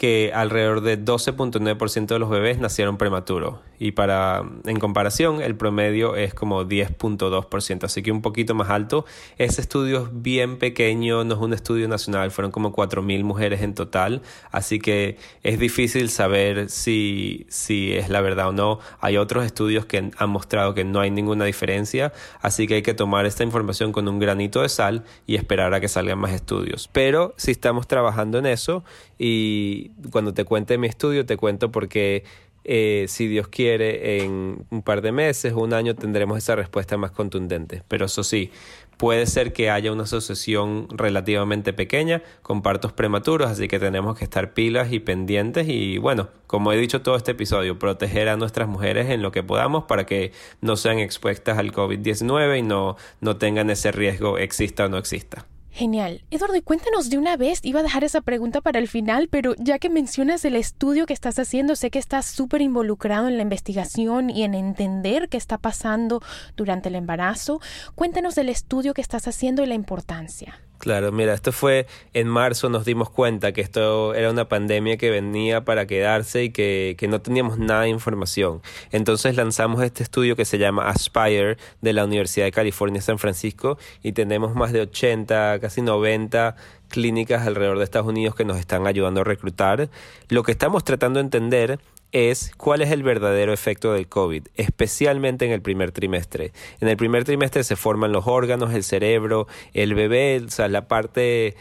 que 0.00 0.32
alrededor 0.34 0.80
de 0.80 0.98
12.9% 0.98 2.06
de 2.06 2.18
los 2.18 2.30
bebés 2.30 2.58
nacieron 2.58 2.96
prematuros 2.96 3.56
y 3.78 3.92
para 3.92 4.42
en 4.64 4.78
comparación 4.78 5.42
el 5.42 5.56
promedio 5.56 6.14
es 6.14 6.32
como 6.32 6.64
10.2%, 6.64 7.84
así 7.84 8.02
que 8.02 8.10
un 8.10 8.22
poquito 8.22 8.54
más 8.54 8.70
alto. 8.70 9.04
Ese 9.36 9.60
estudio 9.60 10.04
es 10.04 10.22
bien 10.22 10.58
pequeño, 10.58 11.24
no 11.24 11.34
es 11.34 11.40
un 11.40 11.52
estudio 11.52 11.88
nacional, 11.88 12.30
fueron 12.30 12.50
como 12.50 12.74
4.000 12.74 13.24
mujeres 13.24 13.60
en 13.60 13.74
total, 13.74 14.22
así 14.50 14.78
que 14.78 15.18
es 15.42 15.58
difícil 15.58 16.08
saber 16.08 16.70
si, 16.70 17.46
si 17.50 17.92
es 17.92 18.08
la 18.08 18.22
verdad 18.22 18.48
o 18.48 18.52
no. 18.52 18.80
Hay 19.00 19.18
otros 19.18 19.44
estudios 19.44 19.84
que 19.84 20.10
han 20.16 20.30
mostrado 20.30 20.72
que 20.72 20.84
no 20.84 21.00
hay 21.00 21.10
ninguna 21.10 21.46
diferencia, 21.46 22.14
así 22.40 22.66
que 22.66 22.76
hay 22.76 22.82
que 22.82 22.94
tomar 22.94 23.26
esta 23.26 23.44
información 23.44 23.92
con 23.92 24.08
un 24.08 24.18
granito 24.18 24.62
de 24.62 24.70
sal 24.70 25.04
y 25.26 25.36
esperar 25.36 25.72
a 25.72 25.80
que 25.80 25.88
salgan 25.88 26.18
más 26.18 26.32
estudios. 26.32 26.88
Pero 26.92 27.34
si 27.36 27.50
estamos 27.50 27.86
trabajando 27.86 28.38
en 28.38 28.46
eso 28.46 28.84
y 29.18 29.89
cuando 30.10 30.34
te 30.34 30.44
cuente 30.44 30.78
mi 30.78 30.86
estudio 30.86 31.26
te 31.26 31.36
cuento 31.36 31.70
porque 31.70 32.24
eh, 32.64 33.06
si 33.08 33.26
Dios 33.26 33.48
quiere, 33.48 34.22
en 34.22 34.66
un 34.70 34.82
par 34.82 35.00
de 35.00 35.12
meses, 35.12 35.54
un 35.54 35.72
año, 35.72 35.94
tendremos 35.94 36.38
esa 36.38 36.56
respuesta 36.56 36.96
más 36.96 37.10
contundente. 37.10 37.82
Pero 37.88 38.06
eso 38.06 38.22
sí, 38.22 38.50
puede 38.98 39.26
ser 39.26 39.54
que 39.54 39.70
haya 39.70 39.92
una 39.92 40.02
asociación 40.02 40.86
relativamente 40.90 41.72
pequeña 41.72 42.22
con 42.42 42.60
partos 42.60 42.92
prematuros, 42.92 43.50
así 43.50 43.66
que 43.66 43.78
tenemos 43.78 44.18
que 44.18 44.24
estar 44.24 44.52
pilas 44.52 44.92
y 44.92 45.00
pendientes 45.00 45.68
y 45.68 45.96
bueno, 45.96 46.28
como 46.46 46.70
he 46.72 46.76
dicho 46.76 47.00
todo 47.00 47.16
este 47.16 47.30
episodio, 47.32 47.78
proteger 47.78 48.28
a 48.28 48.36
nuestras 48.36 48.68
mujeres 48.68 49.08
en 49.08 49.22
lo 49.22 49.32
que 49.32 49.42
podamos 49.42 49.84
para 49.84 50.04
que 50.04 50.32
no 50.60 50.76
sean 50.76 50.98
expuestas 50.98 51.56
al 51.56 51.72
COVID-19 51.72 52.58
y 52.58 52.62
no, 52.62 52.96
no 53.22 53.36
tengan 53.38 53.70
ese 53.70 53.90
riesgo, 53.90 54.36
exista 54.36 54.84
o 54.84 54.88
no 54.90 54.98
exista. 54.98 55.46
Genial. 55.72 56.22
Eduardo, 56.30 56.56
y 56.56 56.62
cuéntanos 56.62 57.10
de 57.10 57.18
una 57.18 57.36
vez, 57.36 57.60
iba 57.62 57.80
a 57.80 57.82
dejar 57.82 58.04
esa 58.04 58.20
pregunta 58.20 58.60
para 58.60 58.78
el 58.78 58.88
final, 58.88 59.28
pero 59.28 59.54
ya 59.58 59.78
que 59.78 59.88
mencionas 59.88 60.44
el 60.44 60.56
estudio 60.56 61.06
que 61.06 61.12
estás 61.12 61.38
haciendo, 61.38 61.76
sé 61.76 61.90
que 61.90 61.98
estás 61.98 62.26
súper 62.26 62.60
involucrado 62.60 63.28
en 63.28 63.36
la 63.36 63.42
investigación 63.42 64.30
y 64.30 64.42
en 64.42 64.54
entender 64.54 65.28
qué 65.28 65.36
está 65.36 65.58
pasando 65.58 66.22
durante 66.56 66.88
el 66.88 66.96
embarazo. 66.96 67.60
Cuéntanos 67.94 68.34
del 68.34 68.48
estudio 68.48 68.94
que 68.94 69.00
estás 69.00 69.28
haciendo 69.28 69.62
y 69.62 69.66
la 69.66 69.74
importancia. 69.74 70.60
Claro, 70.80 71.12
mira, 71.12 71.34
esto 71.34 71.52
fue 71.52 71.86
en 72.14 72.26
marzo, 72.26 72.70
nos 72.70 72.86
dimos 72.86 73.10
cuenta 73.10 73.52
que 73.52 73.60
esto 73.60 74.14
era 74.14 74.30
una 74.30 74.48
pandemia 74.48 74.96
que 74.96 75.10
venía 75.10 75.62
para 75.62 75.86
quedarse 75.86 76.44
y 76.44 76.50
que, 76.52 76.94
que, 76.96 77.06
no 77.06 77.20
teníamos 77.20 77.58
nada 77.58 77.82
de 77.82 77.90
información. 77.90 78.62
Entonces 78.90 79.36
lanzamos 79.36 79.82
este 79.82 80.02
estudio 80.02 80.36
que 80.36 80.46
se 80.46 80.56
llama 80.56 80.88
Aspire 80.88 81.58
de 81.82 81.92
la 81.92 82.06
Universidad 82.06 82.46
de 82.46 82.52
California 82.52 83.02
San 83.02 83.18
Francisco 83.18 83.76
y 84.02 84.12
tenemos 84.12 84.54
más 84.54 84.72
de 84.72 84.80
80, 84.80 85.59
casi 85.60 85.82
90 85.82 86.56
clínicas 86.88 87.46
alrededor 87.46 87.78
de 87.78 87.84
Estados 87.84 88.08
Unidos 88.08 88.34
que 88.34 88.44
nos 88.44 88.58
están 88.58 88.86
ayudando 88.86 89.20
a 89.20 89.24
reclutar. 89.24 89.88
Lo 90.28 90.42
que 90.42 90.52
estamos 90.52 90.84
tratando 90.84 91.18
de 91.18 91.24
entender 91.24 91.78
es 92.12 92.52
cuál 92.56 92.82
es 92.82 92.90
el 92.90 93.02
verdadero 93.02 93.52
efecto 93.52 93.92
del 93.92 94.08
COVID, 94.08 94.48
especialmente 94.56 95.44
en 95.44 95.52
el 95.52 95.62
primer 95.62 95.92
trimestre. 95.92 96.52
En 96.80 96.88
el 96.88 96.96
primer 96.96 97.24
trimestre 97.24 97.62
se 97.64 97.76
forman 97.76 98.12
los 98.12 98.26
órganos, 98.26 98.74
el 98.74 98.82
cerebro, 98.82 99.46
el 99.74 99.94
bebé, 99.94 100.42
o 100.44 100.50
sea, 100.50 100.68
la 100.68 100.88
parte 100.88 101.56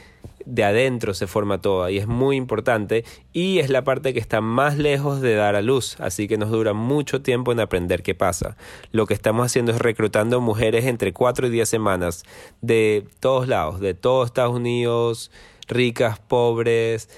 de 0.46 0.64
adentro 0.64 1.14
se 1.14 1.28
forma 1.28 1.62
toda 1.62 1.92
y 1.92 1.98
es 1.98 2.08
muy 2.08 2.36
importante 2.36 3.06
y 3.34 3.60
es 3.60 3.70
la 3.70 3.84
parte 3.84 4.14
que 4.14 4.20
está 4.20 4.42
más 4.42 4.78
lejos 4.78 5.22
de 5.22 5.36
dar 5.36 5.56
a 5.56 5.62
luz, 5.62 5.98
así 6.00 6.28
que 6.28 6.38
nos 6.38 6.50
dura 6.50 6.74
mucho 6.74 7.22
tiempo 7.22 7.52
en 7.52 7.60
aprender 7.60 8.04
qué 8.04 8.16
pasa. 8.16 8.58
Lo 8.92 9.06
que 9.06 9.14
estamos 9.14 9.46
haciendo 9.46 9.72
es 9.72 9.80
reclutando 9.80 10.42
mujeres 10.42 10.86
entre 10.86 11.14
4 11.14 11.48
y 11.48 11.50
10 11.50 11.70
semanas 11.70 12.24
de 12.62 13.06
todos 13.20 13.48
lados, 13.48 13.80
de 13.80 13.94
todos 13.94 14.28
Estados 14.28 14.56
Unidos, 14.56 15.32
ricas, 15.68 16.20
pobres, 16.20 17.10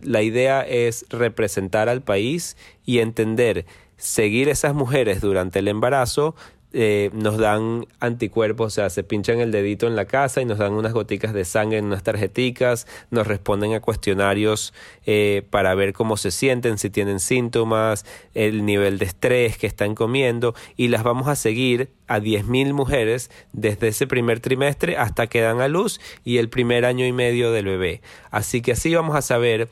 la 0.00 0.22
idea 0.22 0.62
es 0.62 1.04
representar 1.10 1.88
al 1.88 2.02
país 2.02 2.56
y 2.84 2.98
entender, 3.00 3.66
seguir 3.96 4.48
esas 4.48 4.74
mujeres 4.74 5.20
durante 5.20 5.58
el 5.58 5.68
embarazo, 5.68 6.34
eh, 6.72 7.10
nos 7.12 7.36
dan 7.36 7.86
anticuerpos, 7.98 8.66
o 8.66 8.70
sea, 8.70 8.90
se 8.90 9.02
pinchan 9.02 9.40
el 9.40 9.50
dedito 9.50 9.88
en 9.88 9.96
la 9.96 10.04
casa 10.04 10.40
y 10.40 10.44
nos 10.44 10.58
dan 10.58 10.72
unas 10.72 10.92
goticas 10.92 11.32
de 11.32 11.44
sangre 11.44 11.78
en 11.78 11.86
unas 11.86 12.02
tarjeticas, 12.02 12.86
nos 13.10 13.26
responden 13.26 13.74
a 13.74 13.80
cuestionarios 13.80 14.72
eh, 15.04 15.42
para 15.50 15.74
ver 15.74 15.92
cómo 15.92 16.16
se 16.16 16.30
sienten, 16.30 16.78
si 16.78 16.88
tienen 16.88 17.18
síntomas, 17.18 18.06
el 18.34 18.64
nivel 18.64 18.98
de 18.98 19.06
estrés 19.06 19.58
que 19.58 19.66
están 19.66 19.94
comiendo 19.94 20.54
y 20.76 20.88
las 20.88 21.02
vamos 21.02 21.26
a 21.28 21.34
seguir 21.34 21.90
a 22.06 22.20
10.000 22.20 22.72
mujeres 22.72 23.30
desde 23.52 23.88
ese 23.88 24.06
primer 24.06 24.40
trimestre 24.40 24.96
hasta 24.96 25.26
que 25.26 25.40
dan 25.40 25.60
a 25.60 25.68
luz 25.68 26.00
y 26.24 26.38
el 26.38 26.48
primer 26.48 26.84
año 26.84 27.04
y 27.04 27.12
medio 27.12 27.52
del 27.52 27.64
bebé. 27.64 28.00
Así 28.30 28.62
que 28.62 28.72
así 28.72 28.94
vamos 28.94 29.16
a 29.16 29.22
saber, 29.22 29.68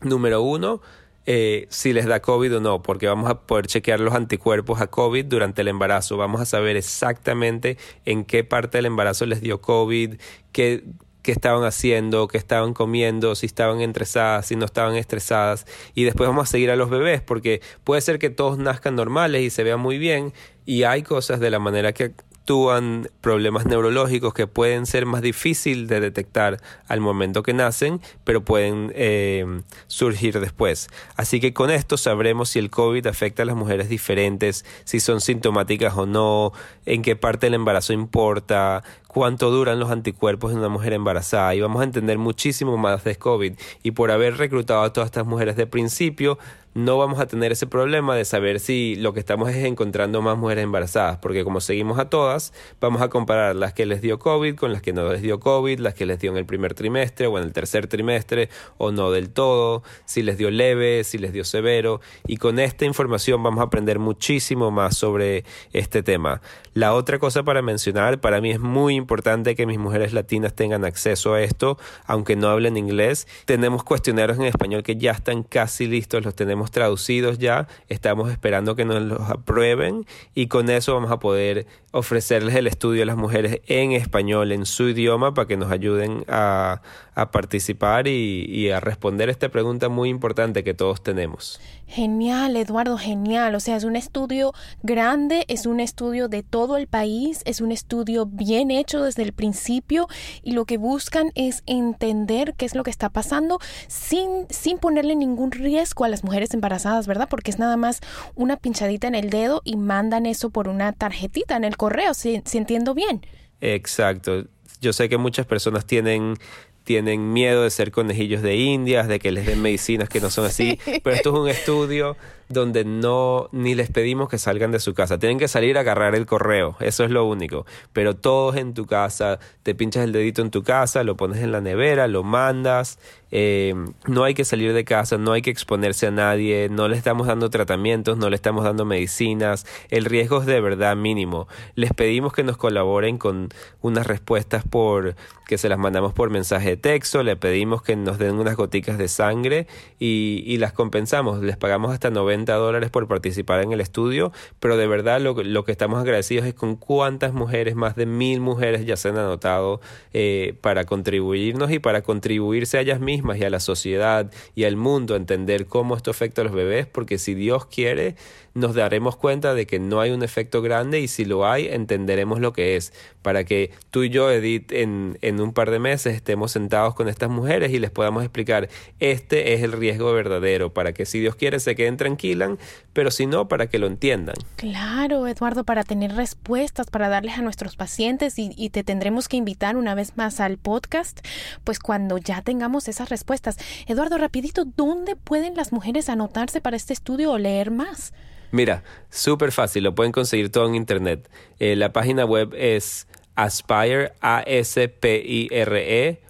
número 0.00 0.42
uno, 0.42 0.80
eh, 1.26 1.66
si 1.70 1.92
les 1.92 2.06
da 2.06 2.20
COVID 2.20 2.56
o 2.56 2.60
no, 2.60 2.82
porque 2.82 3.06
vamos 3.06 3.30
a 3.30 3.40
poder 3.40 3.66
chequear 3.66 4.00
los 4.00 4.14
anticuerpos 4.14 4.80
a 4.80 4.88
COVID 4.88 5.24
durante 5.26 5.62
el 5.62 5.68
embarazo. 5.68 6.16
Vamos 6.16 6.40
a 6.40 6.46
saber 6.46 6.76
exactamente 6.76 7.78
en 8.04 8.24
qué 8.24 8.44
parte 8.44 8.78
del 8.78 8.86
embarazo 8.86 9.26
les 9.26 9.40
dio 9.40 9.60
COVID, 9.60 10.16
qué, 10.50 10.84
qué 11.22 11.32
estaban 11.32 11.64
haciendo, 11.64 12.26
qué 12.28 12.38
estaban 12.38 12.74
comiendo, 12.74 13.34
si 13.34 13.46
estaban 13.46 13.80
estresadas, 13.80 14.46
si 14.46 14.56
no 14.56 14.64
estaban 14.64 14.96
estresadas. 14.96 15.66
Y 15.94 16.04
después 16.04 16.28
vamos 16.28 16.48
a 16.48 16.50
seguir 16.50 16.70
a 16.70 16.76
los 16.76 16.90
bebés, 16.90 17.20
porque 17.20 17.60
puede 17.84 18.00
ser 18.00 18.18
que 18.18 18.30
todos 18.30 18.58
nazcan 18.58 18.96
normales 18.96 19.42
y 19.42 19.50
se 19.50 19.62
vean 19.62 19.80
muy 19.80 19.98
bien, 19.98 20.32
y 20.66 20.82
hay 20.82 21.02
cosas 21.02 21.40
de 21.40 21.50
la 21.50 21.58
manera 21.58 21.92
que 21.92 22.12
actúan 22.42 23.08
problemas 23.20 23.66
neurológicos 23.66 24.34
que 24.34 24.48
pueden 24.48 24.84
ser 24.84 25.06
más 25.06 25.22
difíciles 25.22 25.86
de 25.86 26.00
detectar 26.00 26.60
al 26.88 27.00
momento 27.00 27.44
que 27.44 27.54
nacen, 27.54 28.00
pero 28.24 28.44
pueden 28.44 28.90
eh, 28.96 29.62
surgir 29.86 30.40
después. 30.40 30.88
Así 31.14 31.38
que 31.38 31.54
con 31.54 31.70
esto 31.70 31.96
sabremos 31.96 32.48
si 32.48 32.58
el 32.58 32.68
COVID 32.68 33.06
afecta 33.06 33.44
a 33.44 33.46
las 33.46 33.54
mujeres 33.54 33.88
diferentes, 33.88 34.64
si 34.82 34.98
son 34.98 35.20
sintomáticas 35.20 35.96
o 35.96 36.04
no, 36.04 36.52
en 36.84 37.02
qué 37.02 37.14
parte 37.14 37.46
del 37.46 37.54
embarazo 37.54 37.92
importa, 37.92 38.82
cuánto 39.06 39.52
duran 39.52 39.78
los 39.78 39.92
anticuerpos 39.92 40.50
en 40.50 40.58
una 40.58 40.68
mujer 40.68 40.94
embarazada 40.94 41.54
y 41.54 41.60
vamos 41.60 41.80
a 41.80 41.84
entender 41.84 42.18
muchísimo 42.18 42.76
más 42.76 43.04
de 43.04 43.14
COVID. 43.14 43.52
Y 43.84 43.92
por 43.92 44.10
haber 44.10 44.36
reclutado 44.36 44.82
a 44.82 44.92
todas 44.92 45.06
estas 45.06 45.26
mujeres 45.26 45.54
de 45.54 45.68
principio, 45.68 46.38
no 46.74 46.96
vamos 46.96 47.20
a 47.20 47.26
tener 47.26 47.52
ese 47.52 47.66
problema 47.66 48.16
de 48.16 48.24
saber 48.24 48.58
si 48.58 48.96
lo 48.96 49.12
que 49.12 49.20
estamos 49.20 49.50
es 49.50 49.64
encontrando 49.64 50.22
más 50.22 50.38
mujeres 50.38 50.64
embarazadas, 50.64 51.18
porque 51.18 51.44
como 51.44 51.60
seguimos 51.60 51.98
a 51.98 52.08
todas, 52.08 52.52
vamos 52.80 53.02
a 53.02 53.08
comparar 53.08 53.56
las 53.56 53.74
que 53.74 53.84
les 53.84 54.00
dio 54.00 54.18
COVID 54.18 54.56
con 54.56 54.72
las 54.72 54.80
que 54.80 54.92
no 54.92 55.10
les 55.12 55.20
dio 55.20 55.38
COVID, 55.38 55.78
las 55.80 55.94
que 55.94 56.06
les 56.06 56.18
dio 56.18 56.30
en 56.30 56.38
el 56.38 56.46
primer 56.46 56.74
trimestre 56.74 57.26
o 57.26 57.38
en 57.38 57.44
el 57.44 57.52
tercer 57.52 57.88
trimestre 57.88 58.48
o 58.78 58.90
no 58.90 59.10
del 59.10 59.30
todo, 59.30 59.82
si 60.06 60.22
les 60.22 60.38
dio 60.38 60.50
leve, 60.50 61.04
si 61.04 61.18
les 61.18 61.32
dio 61.32 61.44
severo, 61.44 62.00
y 62.26 62.38
con 62.38 62.58
esta 62.58 62.84
información 62.84 63.42
vamos 63.42 63.60
a 63.60 63.64
aprender 63.64 63.98
muchísimo 63.98 64.70
más 64.70 64.96
sobre 64.96 65.44
este 65.72 66.02
tema. 66.02 66.40
La 66.74 66.94
otra 66.94 67.18
cosa 67.18 67.42
para 67.42 67.60
mencionar, 67.60 68.20
para 68.20 68.40
mí 68.40 68.50
es 68.50 68.60
muy 68.60 68.94
importante 68.94 69.54
que 69.54 69.66
mis 69.66 69.78
mujeres 69.78 70.14
latinas 70.14 70.54
tengan 70.54 70.86
acceso 70.86 71.34
a 71.34 71.42
esto, 71.42 71.76
aunque 72.06 72.34
no 72.34 72.48
hablen 72.48 72.78
inglés. 72.78 73.28
Tenemos 73.44 73.84
cuestionarios 73.84 74.38
en 74.38 74.44
español 74.44 74.82
que 74.82 74.96
ya 74.96 75.12
están 75.12 75.42
casi 75.42 75.86
listos, 75.86 76.24
los 76.24 76.34
tenemos 76.34 76.61
traducidos 76.70 77.38
ya, 77.38 77.68
estamos 77.88 78.30
esperando 78.30 78.76
que 78.76 78.84
nos 78.84 79.02
los 79.02 79.30
aprueben 79.30 80.06
y 80.34 80.46
con 80.46 80.70
eso 80.70 80.94
vamos 80.94 81.10
a 81.10 81.18
poder 81.18 81.66
ofrecerles 81.92 82.54
el 82.54 82.66
estudio 82.66 83.02
a 83.02 83.06
las 83.06 83.16
mujeres 83.16 83.60
en 83.66 83.92
español, 83.92 84.52
en 84.52 84.66
su 84.66 84.88
idioma, 84.88 85.34
para 85.34 85.46
que 85.46 85.56
nos 85.56 85.70
ayuden 85.70 86.24
a, 86.28 86.82
a 87.14 87.30
participar 87.30 88.08
y, 88.08 88.46
y, 88.48 88.70
a 88.70 88.80
responder 88.80 89.28
esta 89.28 89.50
pregunta 89.50 89.88
muy 89.88 90.08
importante 90.08 90.64
que 90.64 90.74
todos 90.74 91.02
tenemos. 91.02 91.60
Genial, 91.94 92.56
Eduardo, 92.56 92.96
genial. 92.96 93.54
O 93.54 93.60
sea, 93.60 93.76
es 93.76 93.84
un 93.84 93.96
estudio 93.96 94.54
grande, 94.82 95.44
es 95.48 95.66
un 95.66 95.78
estudio 95.78 96.28
de 96.28 96.42
todo 96.42 96.78
el 96.78 96.86
país, 96.86 97.42
es 97.44 97.60
un 97.60 97.70
estudio 97.70 98.24
bien 98.24 98.70
hecho 98.70 99.02
desde 99.02 99.22
el 99.22 99.34
principio 99.34 100.08
y 100.42 100.52
lo 100.52 100.64
que 100.64 100.78
buscan 100.78 101.32
es 101.34 101.62
entender 101.66 102.54
qué 102.56 102.64
es 102.64 102.74
lo 102.74 102.82
que 102.82 102.90
está 102.90 103.10
pasando 103.10 103.58
sin, 103.88 104.46
sin 104.48 104.78
ponerle 104.78 105.14
ningún 105.16 105.50
riesgo 105.50 106.06
a 106.06 106.08
las 106.08 106.24
mujeres 106.24 106.54
embarazadas, 106.54 107.06
¿verdad? 107.06 107.28
Porque 107.28 107.50
es 107.50 107.58
nada 107.58 107.76
más 107.76 108.00
una 108.36 108.56
pinchadita 108.56 109.06
en 109.06 109.14
el 109.14 109.28
dedo 109.28 109.60
y 109.62 109.76
mandan 109.76 110.24
eso 110.24 110.48
por 110.48 110.68
una 110.68 110.94
tarjetita 110.94 111.56
en 111.56 111.64
el 111.64 111.76
correo, 111.76 112.14
si, 112.14 112.40
si 112.46 112.56
entiendo 112.56 112.94
bien. 112.94 113.20
Exacto. 113.60 114.46
Yo 114.80 114.94
sé 114.94 115.10
que 115.10 115.18
muchas 115.18 115.44
personas 115.44 115.84
tienen 115.84 116.38
tienen 116.84 117.32
miedo 117.32 117.62
de 117.62 117.70
ser 117.70 117.90
conejillos 117.90 118.42
de 118.42 118.56
indias, 118.56 119.08
de 119.08 119.18
que 119.18 119.32
les 119.32 119.46
den 119.46 119.62
medicinas 119.62 120.08
que 120.08 120.20
no 120.20 120.30
son 120.30 120.46
así, 120.46 120.78
pero 121.02 121.16
esto 121.16 121.30
es 121.30 121.40
un 121.40 121.48
estudio 121.48 122.16
donde 122.52 122.84
no 122.84 123.48
ni 123.52 123.74
les 123.74 123.90
pedimos 123.90 124.28
que 124.28 124.38
salgan 124.38 124.70
de 124.72 124.80
su 124.80 124.94
casa. 124.94 125.18
Tienen 125.18 125.38
que 125.38 125.48
salir 125.48 125.76
a 125.76 125.80
agarrar 125.80 126.14
el 126.14 126.26
correo, 126.26 126.76
eso 126.80 127.04
es 127.04 127.10
lo 127.10 127.24
único. 127.24 127.66
Pero 127.92 128.14
todos 128.14 128.56
en 128.56 128.74
tu 128.74 128.86
casa, 128.86 129.38
te 129.62 129.74
pinchas 129.74 130.04
el 130.04 130.12
dedito 130.12 130.42
en 130.42 130.50
tu 130.50 130.62
casa, 130.62 131.04
lo 131.04 131.16
pones 131.16 131.42
en 131.42 131.52
la 131.52 131.60
nevera, 131.60 132.06
lo 132.08 132.22
mandas. 132.22 132.98
Eh, 133.34 133.74
no 134.06 134.24
hay 134.24 134.34
que 134.34 134.44
salir 134.44 134.74
de 134.74 134.84
casa, 134.84 135.16
no 135.16 135.32
hay 135.32 135.40
que 135.40 135.50
exponerse 135.50 136.06
a 136.06 136.10
nadie, 136.10 136.68
no 136.70 136.86
le 136.88 136.96
estamos 136.96 137.26
dando 137.26 137.48
tratamientos, 137.48 138.18
no 138.18 138.28
le 138.28 138.36
estamos 138.36 138.62
dando 138.62 138.84
medicinas. 138.84 139.66
El 139.88 140.04
riesgo 140.04 140.40
es 140.40 140.46
de 140.46 140.60
verdad 140.60 140.96
mínimo. 140.96 141.48
Les 141.74 141.94
pedimos 141.94 142.34
que 142.34 142.42
nos 142.42 142.58
colaboren 142.58 143.16
con 143.16 143.48
unas 143.80 144.06
respuestas 144.06 144.64
por 144.68 145.16
que 145.46 145.58
se 145.58 145.68
las 145.68 145.78
mandamos 145.78 146.14
por 146.14 146.30
mensaje 146.30 146.70
de 146.70 146.76
texto, 146.76 147.22
le 147.22 147.36
pedimos 147.36 147.82
que 147.82 147.94
nos 147.94 148.18
den 148.18 148.36
unas 148.36 148.56
goticas 148.56 148.96
de 148.96 149.08
sangre 149.08 149.66
y, 149.98 150.42
y 150.46 150.56
las 150.58 150.72
compensamos. 150.72 151.42
Les 151.42 151.56
pagamos 151.56 151.92
hasta 151.92 152.10
90 152.10 152.41
dólares 152.44 152.90
por 152.90 153.08
participar 153.08 153.62
en 153.62 153.72
el 153.72 153.80
estudio, 153.80 154.32
pero 154.60 154.76
de 154.76 154.86
verdad 154.86 155.20
lo, 155.20 155.34
lo, 155.42 155.64
que 155.64 155.72
estamos 155.72 156.00
agradecidos 156.00 156.46
es 156.46 156.54
con 156.54 156.76
cuántas 156.76 157.32
mujeres, 157.32 157.74
más 157.74 157.96
de 157.96 158.06
mil 158.06 158.40
mujeres 158.40 158.84
ya 158.84 158.96
se 158.96 159.08
han 159.08 159.18
anotado 159.18 159.80
eh, 160.12 160.54
para 160.60 160.84
contribuirnos 160.84 161.70
y 161.70 161.78
para 161.78 162.02
contribuirse 162.02 162.78
a 162.78 162.80
ellas 162.80 163.00
mismas 163.00 163.38
y 163.38 163.44
a 163.44 163.50
la 163.50 163.60
sociedad 163.60 164.30
y 164.54 164.64
al 164.64 164.76
mundo 164.76 165.16
entender 165.16 165.66
cómo 165.66 165.96
esto 165.96 166.10
afecta 166.10 166.42
a 166.42 166.44
los 166.44 166.54
bebés, 166.54 166.86
porque 166.86 167.18
si 167.18 167.34
Dios 167.34 167.66
quiere, 167.66 168.16
nos 168.54 168.74
daremos 168.74 169.16
cuenta 169.16 169.54
de 169.54 169.66
que 169.66 169.78
no 169.78 170.00
hay 170.00 170.10
un 170.10 170.22
efecto 170.22 170.62
grande 170.62 171.00
y 171.00 171.08
si 171.08 171.24
lo 171.24 171.46
hay, 171.46 171.68
entenderemos 171.68 172.40
lo 172.40 172.52
que 172.52 172.76
es, 172.76 172.92
para 173.22 173.44
que 173.44 173.70
tú 173.90 174.02
y 174.02 174.10
yo, 174.10 174.30
Edith, 174.30 174.72
en, 174.72 175.18
en 175.22 175.40
un 175.40 175.52
par 175.52 175.70
de 175.70 175.78
meses 175.78 176.14
estemos 176.14 176.52
sentados 176.52 176.94
con 176.94 177.08
estas 177.08 177.30
mujeres 177.30 177.72
y 177.72 177.78
les 177.78 177.90
podamos 177.90 178.22
explicar, 178.22 178.68
este 179.00 179.54
es 179.54 179.62
el 179.62 179.72
riesgo 179.72 180.12
verdadero, 180.12 180.72
para 180.72 180.92
que 180.92 181.06
si 181.06 181.20
Dios 181.20 181.34
quiere 181.34 181.60
se 181.60 181.74
queden 181.74 181.96
tranquilas, 181.96 182.50
pero 182.92 183.10
si 183.10 183.26
no, 183.26 183.48
para 183.48 183.68
que 183.68 183.78
lo 183.78 183.86
entiendan. 183.86 184.36
Claro, 184.56 185.26
Eduardo, 185.26 185.64
para 185.64 185.84
tener 185.84 186.14
respuestas, 186.14 186.90
para 186.90 187.08
darles 187.08 187.38
a 187.38 187.42
nuestros 187.42 187.76
pacientes 187.76 188.38
y, 188.38 188.52
y 188.56 188.70
te 188.70 188.84
tendremos 188.84 189.28
que 189.28 189.36
invitar 189.36 189.76
una 189.76 189.94
vez 189.94 190.16
más 190.16 190.40
al 190.40 190.58
podcast, 190.58 191.20
pues 191.64 191.78
cuando 191.78 192.18
ya 192.18 192.42
tengamos 192.42 192.88
esas 192.88 193.08
respuestas. 193.08 193.56
Eduardo, 193.86 194.18
rapidito, 194.18 194.64
¿dónde 194.64 195.16
pueden 195.16 195.54
las 195.54 195.72
mujeres 195.72 196.08
anotarse 196.08 196.60
para 196.60 196.76
este 196.76 196.92
estudio 196.92 197.32
o 197.32 197.38
leer 197.38 197.70
más? 197.70 198.12
Mira, 198.52 198.84
súper 199.10 199.50
fácil, 199.50 199.82
lo 199.82 199.94
pueden 199.94 200.12
conseguir 200.12 200.52
todo 200.52 200.68
en 200.68 200.74
internet. 200.74 201.28
Eh, 201.58 201.74
la 201.74 201.92
página 201.92 202.24
web 202.24 202.54
es 202.54 203.08
aspire, 203.34 204.12
a 204.20 204.42
s 204.46 204.88
p 204.88 205.22
i 205.24 205.48
r 205.50 206.10
e 206.10 206.22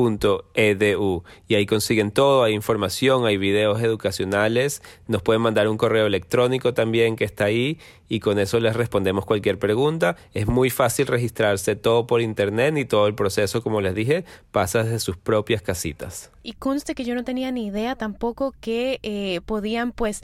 .ucsf.edu 0.00 1.24
y 1.48 1.54
ahí 1.54 1.66
consiguen 1.66 2.10
todo, 2.10 2.42
hay 2.42 2.54
información, 2.54 3.26
hay 3.26 3.36
videos 3.36 3.82
educacionales, 3.82 4.82
nos 5.06 5.22
pueden 5.22 5.42
mandar 5.42 5.68
un 5.68 5.76
correo 5.76 6.06
electrónico 6.06 6.74
también 6.74 7.16
que 7.16 7.24
está 7.24 7.44
ahí 7.44 7.78
y 8.08 8.20
con 8.20 8.38
eso 8.38 8.58
les 8.58 8.74
respondemos 8.74 9.24
cualquier 9.24 9.58
pregunta. 9.58 10.16
Es 10.34 10.48
muy 10.48 10.68
fácil 10.68 11.06
registrarse 11.06 11.76
todo 11.76 12.06
por 12.06 12.20
internet 12.20 12.76
y 12.76 12.84
todo 12.84 13.06
el 13.06 13.14
proceso, 13.14 13.62
como 13.62 13.80
les 13.80 13.94
dije, 13.94 14.24
pasa 14.50 14.82
desde 14.82 14.98
sus 14.98 15.16
propias 15.16 15.62
casitas. 15.62 16.30
Y 16.42 16.54
conste 16.54 16.94
que 16.94 17.04
yo 17.04 17.14
no 17.14 17.22
tenía 17.22 17.52
ni 17.52 17.66
idea 17.66 17.96
tampoco 17.96 18.52
que 18.60 18.98
eh, 19.02 19.40
podían 19.44 19.92
pues 19.92 20.22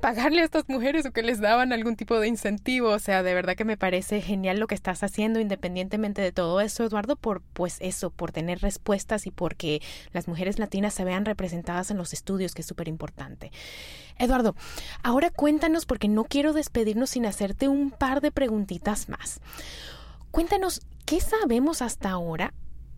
pagarle 0.00 0.42
a 0.42 0.44
estas 0.44 0.68
mujeres 0.68 1.04
o 1.06 1.12
que 1.12 1.22
les 1.22 1.40
daban 1.40 1.72
algún 1.72 1.96
tipo 1.96 2.20
de 2.20 2.28
incentivo. 2.28 2.90
O 2.90 2.98
sea, 2.98 3.22
de 3.22 3.34
verdad 3.34 3.56
que 3.56 3.64
me 3.64 3.76
parece 3.76 4.20
genial 4.20 4.58
lo 4.58 4.66
que 4.66 4.74
estás 4.74 5.02
haciendo 5.02 5.40
independientemente 5.40 6.22
de 6.22 6.32
todo 6.32 6.60
eso, 6.60 6.84
Eduardo, 6.84 7.16
por 7.16 7.42
pues 7.52 7.78
eso, 7.80 8.10
por 8.10 8.32
tener 8.32 8.60
respuestas 8.60 9.15
y 9.24 9.30
porque 9.30 9.80
las 10.12 10.28
mujeres 10.28 10.58
latinas 10.58 10.92
se 10.92 11.04
vean 11.04 11.24
representadas 11.24 11.92
en 11.92 11.96
los 11.96 12.12
estudios, 12.12 12.54
que 12.54 12.62
es 12.62 12.66
súper 12.66 12.88
importante. 12.88 13.52
Eduardo, 14.18 14.56
ahora 15.02 15.30
cuéntanos 15.30 15.86
porque 15.86 16.08
no 16.08 16.24
quiero 16.24 16.52
despedirnos 16.52 17.10
sin 17.10 17.24
hacerte 17.24 17.68
un 17.68 17.92
par 17.92 18.20
de 18.20 18.32
preguntitas 18.32 19.08
más. 19.08 19.40
Cuéntanos, 20.30 20.82
¿qué 21.04 21.20
sabemos 21.20 21.80
hasta 21.80 22.10
ahora 22.10 22.52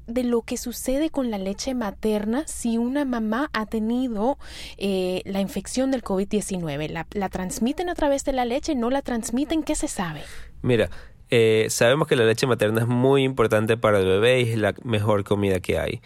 de 0.08 0.24
lo 0.24 0.42
que 0.42 0.56
sucede 0.56 1.10
con 1.10 1.30
la 1.30 1.38
leche 1.38 1.74
materna 1.74 2.44
si 2.48 2.78
una 2.78 3.04
mamá 3.04 3.50
ha 3.52 3.66
tenido 3.66 4.38
eh, 4.78 5.22
la 5.24 5.40
infección 5.40 5.90
del 5.90 6.02
COVID-19? 6.02 6.88
¿La, 6.88 7.06
¿La, 7.12 7.28
transmiten 7.28 7.90
a 7.90 7.94
través 7.94 8.24
de 8.24 8.32
la 8.32 8.44
leche? 8.44 8.74
¿No 8.74 8.90
la 8.90 9.02
transmiten? 9.02 9.62
¿Qué 9.62 9.74
se 9.74 9.86
sabe? 9.86 10.22
Mira, 10.62 10.88
eh, 11.30 11.66
sabemos 11.70 12.08
que 12.08 12.16
la 12.16 12.24
leche 12.24 12.46
materna 12.46 12.82
es 12.82 12.86
muy 12.86 13.22
importante 13.22 13.76
para 13.76 13.98
el 13.98 14.06
bebé 14.06 14.40
y 14.40 14.50
es 14.50 14.58
la 14.58 14.74
mejor 14.84 15.24
comida 15.24 15.60
que 15.60 15.78
hay. 15.78 16.00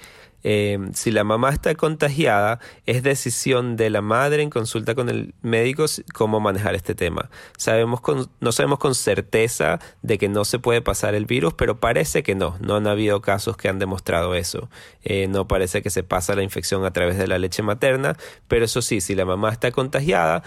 Eh, 0.44 0.78
si 0.92 1.10
la 1.10 1.24
mamá 1.24 1.50
está 1.50 1.74
contagiada, 1.74 2.58
es 2.86 3.02
decisión 3.02 3.76
de 3.76 3.90
la 3.90 4.02
madre 4.02 4.42
en 4.42 4.50
consulta 4.50 4.94
con 4.94 5.08
el 5.08 5.34
médico 5.42 5.86
cómo 6.14 6.40
manejar 6.40 6.74
este 6.74 6.94
tema. 6.94 7.30
Sabemos 7.56 8.00
con, 8.00 8.28
no 8.40 8.52
sabemos 8.52 8.78
con 8.78 8.94
certeza 8.94 9.78
de 10.02 10.18
que 10.18 10.28
no 10.28 10.44
se 10.44 10.58
puede 10.58 10.82
pasar 10.82 11.14
el 11.14 11.26
virus, 11.26 11.54
pero 11.54 11.78
parece 11.78 12.22
que 12.22 12.34
no. 12.34 12.56
No 12.60 12.76
han 12.76 12.86
habido 12.86 13.20
casos 13.20 13.56
que 13.56 13.68
han 13.68 13.78
demostrado 13.78 14.34
eso. 14.34 14.68
Eh, 15.04 15.28
no 15.28 15.46
parece 15.46 15.82
que 15.82 15.90
se 15.90 16.02
pasa 16.02 16.34
la 16.34 16.42
infección 16.42 16.84
a 16.84 16.92
través 16.92 17.18
de 17.18 17.28
la 17.28 17.38
leche 17.38 17.62
materna, 17.62 18.16
pero 18.48 18.64
eso 18.64 18.82
sí, 18.82 19.00
si 19.00 19.14
la 19.14 19.24
mamá 19.24 19.50
está 19.50 19.70
contagiada, 19.70 20.42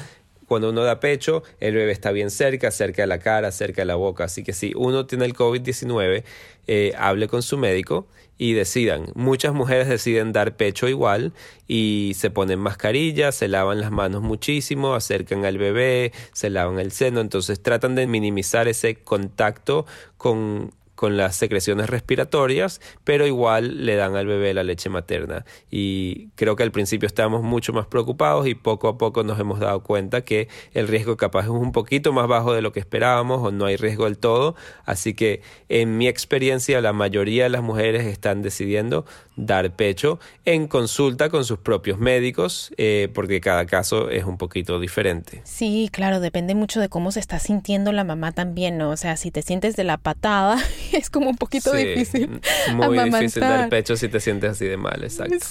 cuando 0.48 0.70
uno 0.70 0.84
da 0.84 1.00
pecho, 1.00 1.44
el 1.60 1.76
bebé 1.76 1.92
está 1.92 2.12
bien 2.12 2.30
cerca, 2.30 2.72
cerca 2.72 3.04
de 3.04 3.08
la 3.08 3.20
cara, 3.20 3.52
cerca 3.52 3.82
de 3.82 3.86
la 3.86 3.96
boca. 3.96 4.26
Así 4.26 4.44
que 4.44 4.54
si 4.54 4.74
uno 4.76 5.06
tiene 5.06 5.26
el 5.26 5.34
COVID-19, 5.34 6.24
eh, 6.68 6.94
hable 6.98 7.28
con 7.28 7.42
su 7.42 7.58
médico 7.58 8.08
y 8.38 8.54
decidan. 8.54 9.08
Muchas 9.16 9.54
mujeres 9.54 9.88
deciden 9.88 10.34
dar 10.34 10.56
pecho 10.58 10.88
igual 10.88 11.34
y 11.68 12.14
se 12.16 12.30
ponen 12.30 12.60
mascarillas, 12.60 13.36
se 13.36 13.48
lavan 13.48 13.80
las 13.80 13.92
manos 13.92 14.22
muchísimo, 14.22 14.94
acercan 14.94 15.46
al 15.46 15.58
bebé, 15.58 16.12
se 16.34 16.50
lavan 16.50 16.80
el 16.80 16.92
seno, 16.92 17.22
entonces 17.22 17.62
tratan 17.62 17.96
de 17.96 18.08
minimizar 18.08 18.68
ese 18.68 18.96
contacto 18.96 19.86
con 20.18 20.72
con 20.96 21.18
las 21.18 21.36
secreciones 21.36 21.90
respiratorias, 21.90 22.82
pero 23.04 23.28
igual 23.28 23.86
le 23.86 23.96
dan 23.96 24.16
al 24.16 24.26
bebé 24.26 24.54
la 24.54 24.64
leche 24.64 24.90
materna. 24.90 25.46
Y 25.70 26.30
creo 26.36 26.56
que 26.56 26.64
al 26.64 26.72
principio 26.72 27.08
estábamos 27.08 27.44
mucho 27.44 27.74
más 27.74 27.86
preocupados 27.86 28.48
y 28.48 28.56
poco 28.56 28.88
a 28.88 28.98
poco 28.98 29.24
nos 29.24 29.40
hemos 29.40 29.60
dado 29.60 29.84
cuenta 29.84 30.22
que 30.22 30.48
el 30.74 30.88
riesgo 30.88 31.18
capaz 31.18 31.44
es 31.44 31.50
un 31.50 31.72
poquito 31.72 32.14
más 32.14 32.28
bajo 32.28 32.54
de 32.54 32.62
lo 32.62 32.72
que 32.72 32.80
esperábamos 32.80 33.42
o 33.44 33.52
no 33.52 33.66
hay 33.66 33.76
riesgo 33.76 34.06
del 34.06 34.18
todo. 34.18 34.56
Así 34.86 35.14
que 35.14 35.42
en 35.70 35.98
mi 35.98 36.08
experiencia 36.08 36.82
la 36.82 36.94
mayoría 36.94 37.44
de 37.44 37.50
las 37.50 37.62
mujeres 37.62 38.06
están 38.06 38.42
decidiendo 38.42 39.06
dar 39.36 39.72
pecho 39.72 40.20
en 40.46 40.68
consulta 40.68 41.30
con 41.30 41.46
sus 41.46 41.60
propios 41.60 42.00
médicos 42.00 42.72
eh, 42.78 43.10
porque 43.14 43.42
cada 43.42 43.66
caso 43.66 44.10
es 44.10 44.24
un 44.26 44.38
poquito 44.38 44.80
diferente. 44.80 45.42
Sí, 45.44 45.90
claro, 45.92 46.20
depende 46.20 46.56
mucho 46.56 46.80
de 46.80 46.90
cómo 46.90 47.12
se 47.12 47.20
está 47.20 47.40
sintiendo 47.40 47.92
la 47.92 48.04
mamá 48.04 48.32
también, 48.32 48.78
¿no? 48.78 48.90
O 48.92 48.98
sea, 48.98 49.18
si 49.18 49.32
te 49.32 49.42
sientes 49.42 49.76
de 49.76 49.84
la 49.84 49.98
patada 49.98 50.58
es 50.94 51.10
como 51.10 51.30
un 51.30 51.38
poquito 51.38 51.74
difícil. 51.74 52.42
Muy 52.74 53.00
difícil 53.00 53.42
dar 53.42 53.70
pecho 53.70 53.98
si 53.98 54.08
te 54.08 54.20
sientes 54.20 54.52
así 54.52 54.66
de 54.66 54.78
mal, 54.78 55.04
exacto. 55.04 55.46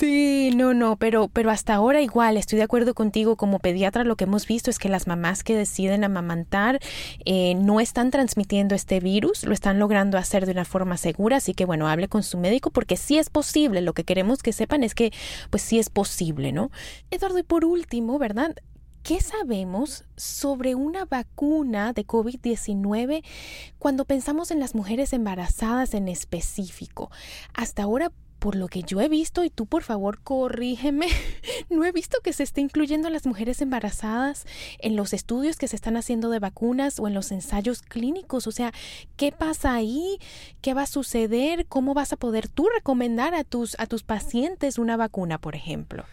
Sí, 0.00 0.50
no, 0.56 0.72
no, 0.72 0.96
pero, 0.96 1.28
pero 1.28 1.50
hasta 1.50 1.74
ahora 1.74 2.00
igual 2.00 2.38
estoy 2.38 2.56
de 2.56 2.62
acuerdo 2.62 2.94
contigo. 2.94 3.36
Como 3.36 3.58
pediatra, 3.58 4.02
lo 4.02 4.16
que 4.16 4.24
hemos 4.24 4.46
visto 4.46 4.70
es 4.70 4.78
que 4.78 4.88
las 4.88 5.06
mamás 5.06 5.44
que 5.44 5.54
deciden 5.54 6.04
amamantar 6.04 6.80
eh, 7.26 7.54
no 7.56 7.80
están 7.80 8.10
transmitiendo 8.10 8.74
este 8.74 8.98
virus, 9.00 9.44
lo 9.44 9.52
están 9.52 9.78
logrando 9.78 10.16
hacer 10.16 10.46
de 10.46 10.52
una 10.52 10.64
forma 10.64 10.96
segura. 10.96 11.36
Así 11.36 11.52
que 11.52 11.66
bueno, 11.66 11.86
hable 11.86 12.08
con 12.08 12.22
su 12.22 12.38
médico 12.38 12.70
porque 12.70 12.96
sí 12.96 13.18
es 13.18 13.28
posible. 13.28 13.82
Lo 13.82 13.92
que 13.92 14.04
queremos 14.04 14.42
que 14.42 14.54
sepan 14.54 14.84
es 14.84 14.94
que, 14.94 15.12
pues 15.50 15.62
sí 15.62 15.78
es 15.78 15.90
posible, 15.90 16.50
¿no? 16.50 16.70
Eduardo, 17.10 17.38
y 17.38 17.42
por 17.42 17.66
último, 17.66 18.18
¿verdad? 18.18 18.54
¿Qué 19.02 19.20
sabemos 19.20 20.04
sobre 20.16 20.74
una 20.74 21.04
vacuna 21.04 21.92
de 21.92 22.06
COVID-19 22.06 23.22
cuando 23.78 24.06
pensamos 24.06 24.50
en 24.50 24.60
las 24.60 24.74
mujeres 24.74 25.12
embarazadas 25.12 25.92
en 25.92 26.08
específico? 26.08 27.10
Hasta 27.52 27.82
ahora, 27.82 28.12
por 28.40 28.56
lo 28.56 28.66
que 28.66 28.82
yo 28.82 29.00
he 29.00 29.08
visto, 29.08 29.44
y 29.44 29.50
tú 29.50 29.66
por 29.66 29.84
favor 29.84 30.18
corrígeme, 30.22 31.06
no 31.70 31.84
he 31.84 31.92
visto 31.92 32.18
que 32.24 32.32
se 32.32 32.42
esté 32.42 32.60
incluyendo 32.60 33.06
a 33.06 33.10
las 33.10 33.26
mujeres 33.26 33.60
embarazadas 33.62 34.46
en 34.80 34.96
los 34.96 35.12
estudios 35.12 35.56
que 35.56 35.68
se 35.68 35.76
están 35.76 35.96
haciendo 35.96 36.30
de 36.30 36.40
vacunas 36.40 36.98
o 36.98 37.06
en 37.06 37.14
los 37.14 37.30
ensayos 37.30 37.82
clínicos. 37.82 38.46
O 38.46 38.52
sea, 38.52 38.72
¿qué 39.16 39.30
pasa 39.30 39.74
ahí? 39.74 40.18
¿Qué 40.62 40.74
va 40.74 40.82
a 40.82 40.86
suceder? 40.86 41.66
¿Cómo 41.66 41.94
vas 41.94 42.12
a 42.12 42.16
poder 42.16 42.48
tú 42.48 42.68
recomendar 42.74 43.34
a 43.34 43.44
tus, 43.44 43.78
a 43.78 43.86
tus 43.86 44.02
pacientes 44.02 44.78
una 44.78 44.96
vacuna, 44.96 45.38
por 45.38 45.54
ejemplo? 45.54 46.04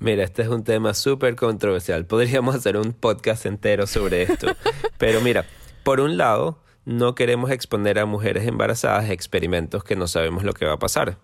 Mira, 0.00 0.24
este 0.24 0.42
es 0.42 0.48
un 0.48 0.64
tema 0.64 0.94
súper 0.94 1.36
controversial. 1.36 2.06
Podríamos 2.06 2.54
hacer 2.54 2.76
un 2.76 2.92
podcast 2.92 3.46
entero 3.46 3.86
sobre 3.86 4.22
esto. 4.22 4.48
Pero 4.98 5.20
mira, 5.20 5.44
por 5.84 6.00
un 6.00 6.16
lado, 6.16 6.58
no 6.84 7.14
queremos 7.14 7.50
exponer 7.50 7.98
a 7.98 8.06
mujeres 8.06 8.46
embarazadas 8.46 9.04
a 9.04 9.12
experimentos 9.12 9.84
que 9.84 9.96
no 9.96 10.08
sabemos 10.08 10.42
lo 10.42 10.54
que 10.54 10.64
va 10.64 10.72
a 10.72 10.78
pasar. 10.78 11.18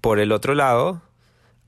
Por 0.00 0.18
el 0.18 0.32
otro 0.32 0.54
lado, 0.54 1.02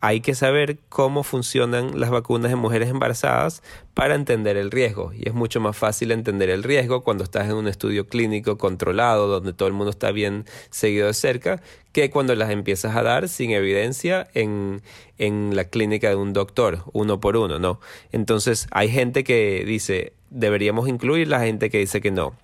hay 0.01 0.21
que 0.21 0.35
saber 0.35 0.81
cómo 0.89 1.23
funcionan 1.23 2.01
las 2.01 2.11
vacunas 2.11 2.51
en 2.51 2.59
mujeres 2.59 2.89
embarazadas 2.89 3.63
para 3.95 4.17
entender 4.17 4.57
el 4.57 4.73
riesgo. 4.73 5.13
Y 5.13 5.29
es 5.29 5.35
mucho 5.35 5.61
más 5.61 5.77
fácil 5.77 6.11
entender 6.11 6.51
el 6.51 6.65
riesgo 6.65 7.05
cuando 7.05 7.23
estás 7.23 7.47
en 7.49 7.55
un 7.55 7.69
estudio 7.69 8.09
clínico 8.09 8.59
controlado, 8.59 9.29
donde 9.29 9.53
todo 9.53 9.69
el 9.69 9.75
mundo 9.75 9.91
está 9.91 10.11
bien 10.11 10.45
seguido 10.71 11.07
de 11.07 11.15
cerca, 11.15 11.63
que 11.93 12.11
cuando 12.11 12.35
las 12.35 12.51
empiezas 12.51 12.97
a 12.97 13.03
dar 13.03 13.29
sin 13.29 13.51
evidencia 13.51 14.29
en, 14.35 14.83
en 15.19 15.55
la 15.55 15.65
clínica 15.65 16.09
de 16.09 16.17
un 16.17 16.33
doctor, 16.33 16.85
uno 16.93 17.21
por 17.21 17.37
uno, 17.37 17.59
¿no? 17.59 17.81
Entonces 18.11 18.67
hay 18.71 18.89
gente 18.89 19.25
que 19.25 19.65
dice, 19.67 20.15
deberíamos 20.33 20.89
incluir 20.89 21.29
la 21.29 21.41
gente 21.41 21.69
que 21.69 21.79
dice 21.79 22.01
que 22.01 22.11
no. 22.11 22.35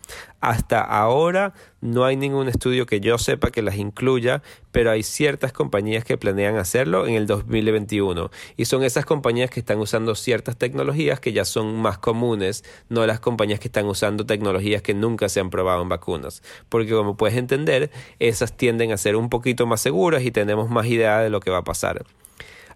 Hasta 0.40 0.80
ahora 0.80 1.54
no 1.80 2.04
hay 2.04 2.16
ningún 2.16 2.48
estudio 2.48 2.86
que 2.86 3.00
yo 3.00 3.18
sepa 3.18 3.50
que 3.50 3.62
las 3.62 3.76
incluya, 3.76 4.42
pero 4.72 4.90
hay 4.90 5.02
ciertas 5.02 5.52
compañías 5.52 6.04
que 6.04 6.18
planean 6.18 6.56
hacerlo 6.56 7.06
en 7.06 7.14
el 7.14 7.26
2021 7.26 8.30
y 8.56 8.64
son 8.66 8.84
esas 8.84 9.04
compañías 9.04 9.50
que 9.50 9.60
están 9.60 9.78
usando 9.78 10.14
ciertas 10.14 10.56
tecnologías 10.56 11.18
que 11.18 11.32
ya 11.32 11.44
son 11.44 11.80
más 11.80 11.98
comunes, 11.98 12.62
no 12.88 13.06
las 13.06 13.20
compañías 13.20 13.58
que 13.58 13.68
están 13.68 13.86
usando 13.86 14.26
tecnologías 14.26 14.82
que 14.82 14.94
nunca 14.94 15.28
se 15.28 15.40
han 15.40 15.50
probado 15.50 15.82
en 15.82 15.88
vacunas, 15.88 16.42
porque 16.68 16.92
como 16.92 17.16
puedes 17.16 17.36
entender, 17.36 17.90
esas 18.18 18.56
tienden 18.56 18.92
a 18.92 18.96
ser 18.96 19.16
un 19.16 19.30
poquito 19.38 19.66
más 19.66 19.80
seguras 19.80 20.22
y 20.24 20.30
tenemos 20.30 20.68
más 20.68 20.86
idea 20.86 21.20
de 21.20 21.30
lo 21.30 21.40
que 21.40 21.50
va 21.50 21.58
a 21.58 21.64
pasar. 21.64 22.04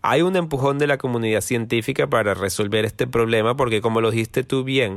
Hay 0.01 0.23
un 0.23 0.37
empujón 0.37 0.79
de 0.79 0.87
la 0.87 0.97
comunidad 0.97 1.41
científica 1.41 2.09
para 2.09 2.35
resolver 2.35 2.85
este 2.85 3.07
problema 3.07 3.57
porque 3.57 3.81
como 3.81 4.01
lo 4.01 4.11
dijiste 4.11 4.45
tú 4.45 4.63
bien, 4.63 4.97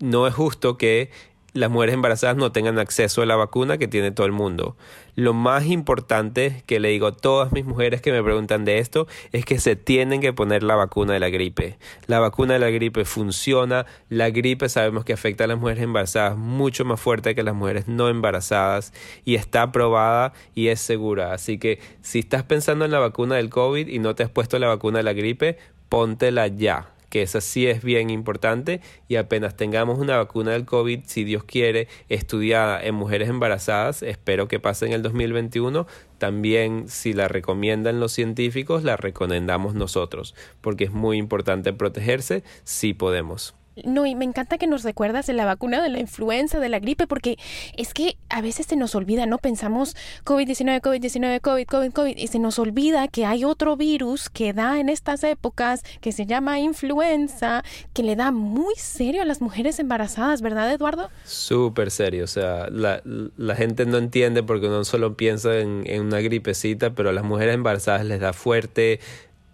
no 0.00 0.26
es 0.26 0.34
justo 0.34 0.76
que 0.76 1.10
las 1.56 1.70
mujeres 1.70 1.94
embarazadas 1.94 2.36
no 2.36 2.52
tengan 2.52 2.78
acceso 2.78 3.22
a 3.22 3.26
la 3.26 3.36
vacuna 3.36 3.78
que 3.78 3.88
tiene 3.88 4.10
todo 4.10 4.26
el 4.26 4.32
mundo. 4.32 4.76
Lo 5.14 5.32
más 5.32 5.66
importante 5.66 6.62
que 6.66 6.78
le 6.80 6.90
digo 6.90 7.06
a 7.06 7.16
todas 7.16 7.50
mis 7.52 7.64
mujeres 7.64 8.02
que 8.02 8.12
me 8.12 8.22
preguntan 8.22 8.66
de 8.66 8.78
esto 8.78 9.06
es 9.32 9.46
que 9.46 9.58
se 9.58 9.74
tienen 9.74 10.20
que 10.20 10.34
poner 10.34 10.62
la 10.62 10.76
vacuna 10.76 11.14
de 11.14 11.20
la 11.20 11.30
gripe. 11.30 11.78
La 12.06 12.20
vacuna 12.20 12.54
de 12.54 12.58
la 12.60 12.70
gripe 12.70 13.06
funciona. 13.06 13.86
La 14.10 14.28
gripe 14.28 14.68
sabemos 14.68 15.04
que 15.04 15.14
afecta 15.14 15.44
a 15.44 15.46
las 15.46 15.58
mujeres 15.58 15.82
embarazadas 15.82 16.36
mucho 16.36 16.84
más 16.84 17.00
fuerte 17.00 17.34
que 17.34 17.42
las 17.42 17.54
mujeres 17.54 17.88
no 17.88 18.08
embarazadas 18.08 18.92
y 19.24 19.36
está 19.36 19.72
probada 19.72 20.34
y 20.54 20.68
es 20.68 20.80
segura. 20.80 21.32
Así 21.32 21.58
que 21.58 21.80
si 22.02 22.18
estás 22.18 22.42
pensando 22.42 22.84
en 22.84 22.90
la 22.90 22.98
vacuna 22.98 23.36
del 23.36 23.48
COVID 23.48 23.88
y 23.88 23.98
no 23.98 24.14
te 24.14 24.22
has 24.22 24.30
puesto 24.30 24.58
la 24.58 24.68
vacuna 24.68 24.98
de 24.98 25.04
la 25.04 25.14
gripe, 25.14 25.56
póntela 25.88 26.48
ya 26.48 26.95
que 27.08 27.22
esa 27.22 27.40
sí 27.40 27.66
es 27.66 27.82
bien 27.82 28.10
importante 28.10 28.80
y 29.08 29.16
apenas 29.16 29.56
tengamos 29.56 29.98
una 29.98 30.16
vacuna 30.16 30.52
del 30.52 30.64
COVID, 30.64 31.00
si 31.06 31.24
Dios 31.24 31.44
quiere, 31.44 31.88
estudiada 32.08 32.82
en 32.82 32.94
mujeres 32.94 33.28
embarazadas, 33.28 34.02
espero 34.02 34.48
que 34.48 34.60
pase 34.60 34.86
en 34.86 34.92
el 34.92 35.02
2021, 35.02 35.86
también 36.18 36.88
si 36.88 37.12
la 37.12 37.28
recomiendan 37.28 38.00
los 38.00 38.12
científicos, 38.12 38.84
la 38.84 38.96
recomendamos 38.96 39.74
nosotros, 39.74 40.34
porque 40.60 40.84
es 40.84 40.92
muy 40.92 41.18
importante 41.18 41.72
protegerse 41.72 42.42
si 42.64 42.94
podemos. 42.94 43.54
No, 43.84 44.06
y 44.06 44.14
me 44.14 44.24
encanta 44.24 44.56
que 44.56 44.66
nos 44.66 44.84
recuerdas 44.84 45.26
de 45.26 45.34
la 45.34 45.44
vacuna 45.44 45.82
de 45.82 45.90
la 45.90 45.98
influenza, 45.98 46.60
de 46.60 46.70
la 46.70 46.78
gripe, 46.78 47.06
porque 47.06 47.36
es 47.76 47.92
que 47.92 48.16
a 48.30 48.40
veces 48.40 48.66
se 48.66 48.76
nos 48.76 48.94
olvida, 48.94 49.26
¿no? 49.26 49.36
Pensamos 49.36 49.96
COVID-19, 50.24 50.80
COVID-19, 50.80 51.40
COVID, 51.42 51.66
COVID, 51.66 51.92
COVID, 51.92 52.16
y 52.16 52.26
se 52.28 52.38
nos 52.38 52.58
olvida 52.58 53.06
que 53.08 53.26
hay 53.26 53.44
otro 53.44 53.76
virus 53.76 54.30
que 54.30 54.54
da 54.54 54.80
en 54.80 54.88
estas 54.88 55.24
épocas, 55.24 55.82
que 56.00 56.12
se 56.12 56.24
llama 56.24 56.58
influenza, 56.58 57.64
que 57.92 58.02
le 58.02 58.16
da 58.16 58.32
muy 58.32 58.74
serio 58.76 59.20
a 59.20 59.26
las 59.26 59.42
mujeres 59.42 59.78
embarazadas, 59.78 60.40
¿verdad, 60.40 60.72
Eduardo? 60.72 61.10
Súper 61.24 61.90
serio, 61.90 62.24
o 62.24 62.28
sea, 62.28 62.70
la, 62.70 63.02
la, 63.04 63.56
gente 63.56 63.84
no 63.84 63.98
entiende 63.98 64.42
porque 64.42 64.68
uno 64.68 64.84
solo 64.84 65.16
piensa 65.16 65.58
en, 65.58 65.82
en 65.86 66.02
una 66.02 66.20
gripecita, 66.20 66.94
pero 66.94 67.10
a 67.10 67.12
las 67.12 67.24
mujeres 67.24 67.54
embarazadas 67.54 68.06
les 68.06 68.20
da 68.20 68.32
fuerte, 68.32 69.00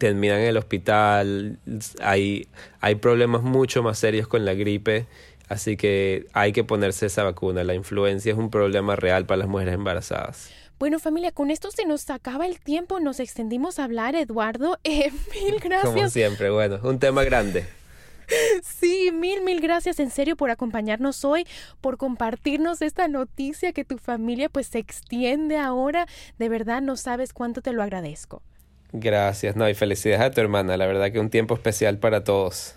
terminan 0.03 0.41
en 0.41 0.49
el 0.49 0.57
hospital, 0.57 1.61
hay, 2.01 2.49
hay 2.81 2.97
problemas 2.97 3.45
mucho 3.45 3.85
más 3.85 4.01
serios 4.01 4.27
con 4.27 4.45
la 4.45 4.53
gripe, 4.53 5.07
así 5.49 5.77
que 5.77 6.27
hay 6.33 6.51
que 6.51 6.65
ponerse 6.65 7.07
esa 7.07 7.23
vacuna. 7.23 7.63
La 7.63 7.75
influencia 7.75 8.33
es 8.33 8.39
un 8.39 8.51
problema 8.51 8.97
real 8.97 9.27
para 9.27 9.39
las 9.39 9.49
mujeres 9.49 9.75
embarazadas. 9.75 10.51
Bueno, 10.81 10.99
familia, 10.99 11.31
con 11.31 11.53
esto 11.53 11.71
se 11.71 11.85
nos 11.85 12.11
acaba 12.11 12.47
el 12.47 12.59
tiempo, 12.59 12.99
nos 12.99 13.21
extendimos 13.21 13.79
a 13.79 13.85
hablar, 13.85 14.17
Eduardo. 14.17 14.77
Eh, 14.85 15.13
mil 15.33 15.61
gracias. 15.61 15.95
Como 15.95 16.09
siempre, 16.09 16.51
bueno, 16.51 16.81
un 16.83 16.99
tema 16.99 17.23
grande. 17.23 17.65
Sí, 18.63 19.11
mil, 19.13 19.43
mil 19.43 19.61
gracias 19.61 20.01
en 20.01 20.11
serio 20.11 20.37
por 20.37 20.51
acompañarnos 20.51 21.25
hoy, 21.25 21.47
por 21.81 21.99
compartirnos 21.99 22.81
esta 22.81 23.07
noticia 23.07 23.73
que 23.73 23.85
tu 23.85 23.99
familia 23.99 24.49
pues 24.49 24.69
se 24.69 24.79
extiende 24.79 25.59
ahora. 25.59 26.07
De 26.39 26.49
verdad 26.49 26.81
no 26.81 26.97
sabes 26.97 27.33
cuánto 27.33 27.61
te 27.61 27.73
lo 27.73 27.83
agradezco. 27.83 28.43
Gracias, 28.93 29.57
no, 29.57 29.69
y 29.69 29.75
felicidades 29.75 30.21
a 30.21 30.31
tu 30.31 30.41
hermana, 30.41 30.77
la 30.77 30.87
verdad 30.87 31.11
que 31.11 31.19
un 31.19 31.31
tiempo 31.31 31.55
especial 31.55 31.99
para 31.99 32.25
todos. 32.25 32.75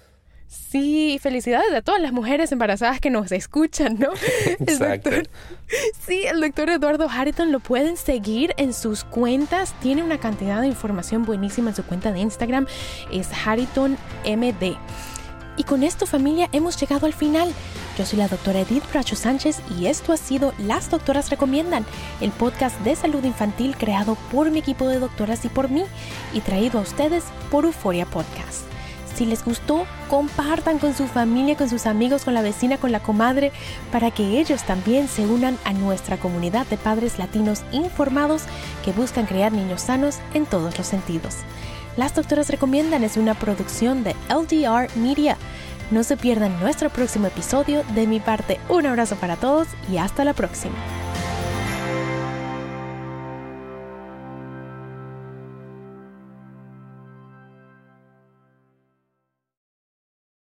Sí, 0.47 1.19
felicidades 1.21 1.73
a 1.73 1.81
todas 1.81 2.01
las 2.01 2.13
mujeres 2.13 2.51
embarazadas 2.51 2.99
que 2.99 3.09
nos 3.09 3.31
escuchan, 3.31 3.97
¿no? 3.99 4.09
Exacto. 4.59 5.09
sí, 6.05 6.23
el 6.25 6.39
doctor 6.39 6.69
Eduardo 6.69 7.09
Harrington 7.09 7.51
lo 7.51 7.59
pueden 7.59 7.97
seguir 7.97 8.53
en 8.57 8.73
sus 8.73 9.03
cuentas. 9.03 9.73
Tiene 9.81 10.03
una 10.03 10.19
cantidad 10.19 10.61
de 10.61 10.67
información 10.67 11.23
buenísima 11.25 11.71
en 11.71 11.75
su 11.75 11.83
cuenta 11.83 12.11
de 12.11 12.19
Instagram. 12.19 12.67
Es 13.11 13.29
Harrington 13.45 13.97
MD. 14.25 14.77
Y 15.57 15.63
con 15.63 15.83
esto 15.83 16.05
familia 16.05 16.49
hemos 16.51 16.79
llegado 16.79 17.05
al 17.05 17.13
final. 17.13 17.53
Yo 17.97 18.05
soy 18.05 18.19
la 18.19 18.27
doctora 18.27 18.59
Edith 18.59 18.83
Bracho 18.91 19.15
Sánchez 19.15 19.61
y 19.79 19.87
esto 19.87 20.11
ha 20.11 20.17
sido 20.17 20.53
Las 20.57 20.89
Doctoras 20.89 21.29
Recomiendan, 21.29 21.85
el 22.19 22.31
podcast 22.31 22.77
de 22.81 22.95
salud 22.95 23.23
infantil 23.23 23.77
creado 23.77 24.15
por 24.31 24.51
mi 24.51 24.59
equipo 24.59 24.87
de 24.87 24.99
doctoras 24.99 25.45
y 25.45 25.49
por 25.49 25.69
mí 25.69 25.83
y 26.33 26.41
traído 26.41 26.79
a 26.79 26.81
ustedes 26.81 27.23
por 27.49 27.65
Euforia 27.65 28.05
Podcast. 28.05 28.65
Si 29.15 29.25
les 29.25 29.45
gustó, 29.45 29.85
compartan 30.09 30.77
con 30.77 30.93
su 30.93 31.07
familia, 31.07 31.55
con 31.55 31.69
sus 31.69 31.85
amigos, 31.85 32.25
con 32.25 32.33
la 32.33 32.41
vecina, 32.41 32.77
con 32.77 32.91
la 32.91 32.99
comadre, 32.99 33.53
para 33.89 34.11
que 34.11 34.41
ellos 34.41 34.63
también 34.63 35.07
se 35.07 35.25
unan 35.25 35.57
a 35.63 35.71
nuestra 35.71 36.17
comunidad 36.17 36.67
de 36.67 36.75
padres 36.75 37.17
latinos 37.17 37.63
informados 37.71 38.43
que 38.83 38.91
buscan 38.91 39.25
crear 39.25 39.53
niños 39.53 39.83
sanos 39.83 40.17
en 40.33 40.45
todos 40.45 40.77
los 40.77 40.85
sentidos. 40.85 41.37
Las 41.97 42.13
Doctoras 42.13 42.49
Recomiendan 42.49 43.03
es 43.03 43.15
una 43.15 43.35
producción 43.35 44.03
de 44.03 44.15
LDR 44.29 44.89
Media. 44.97 45.37
No 45.91 46.03
se 46.03 46.17
pierdan 46.17 46.59
nuestro 46.59 46.89
próximo 46.89 47.27
episodio. 47.27 47.83
De 47.93 48.05
mi 48.05 48.19
parte, 48.19 48.59
un 48.67 48.85
abrazo 48.85 49.15
para 49.15 49.37
todos 49.37 49.67
y 49.89 49.97
hasta 49.97 50.25
la 50.25 50.33
próxima. 50.33 50.75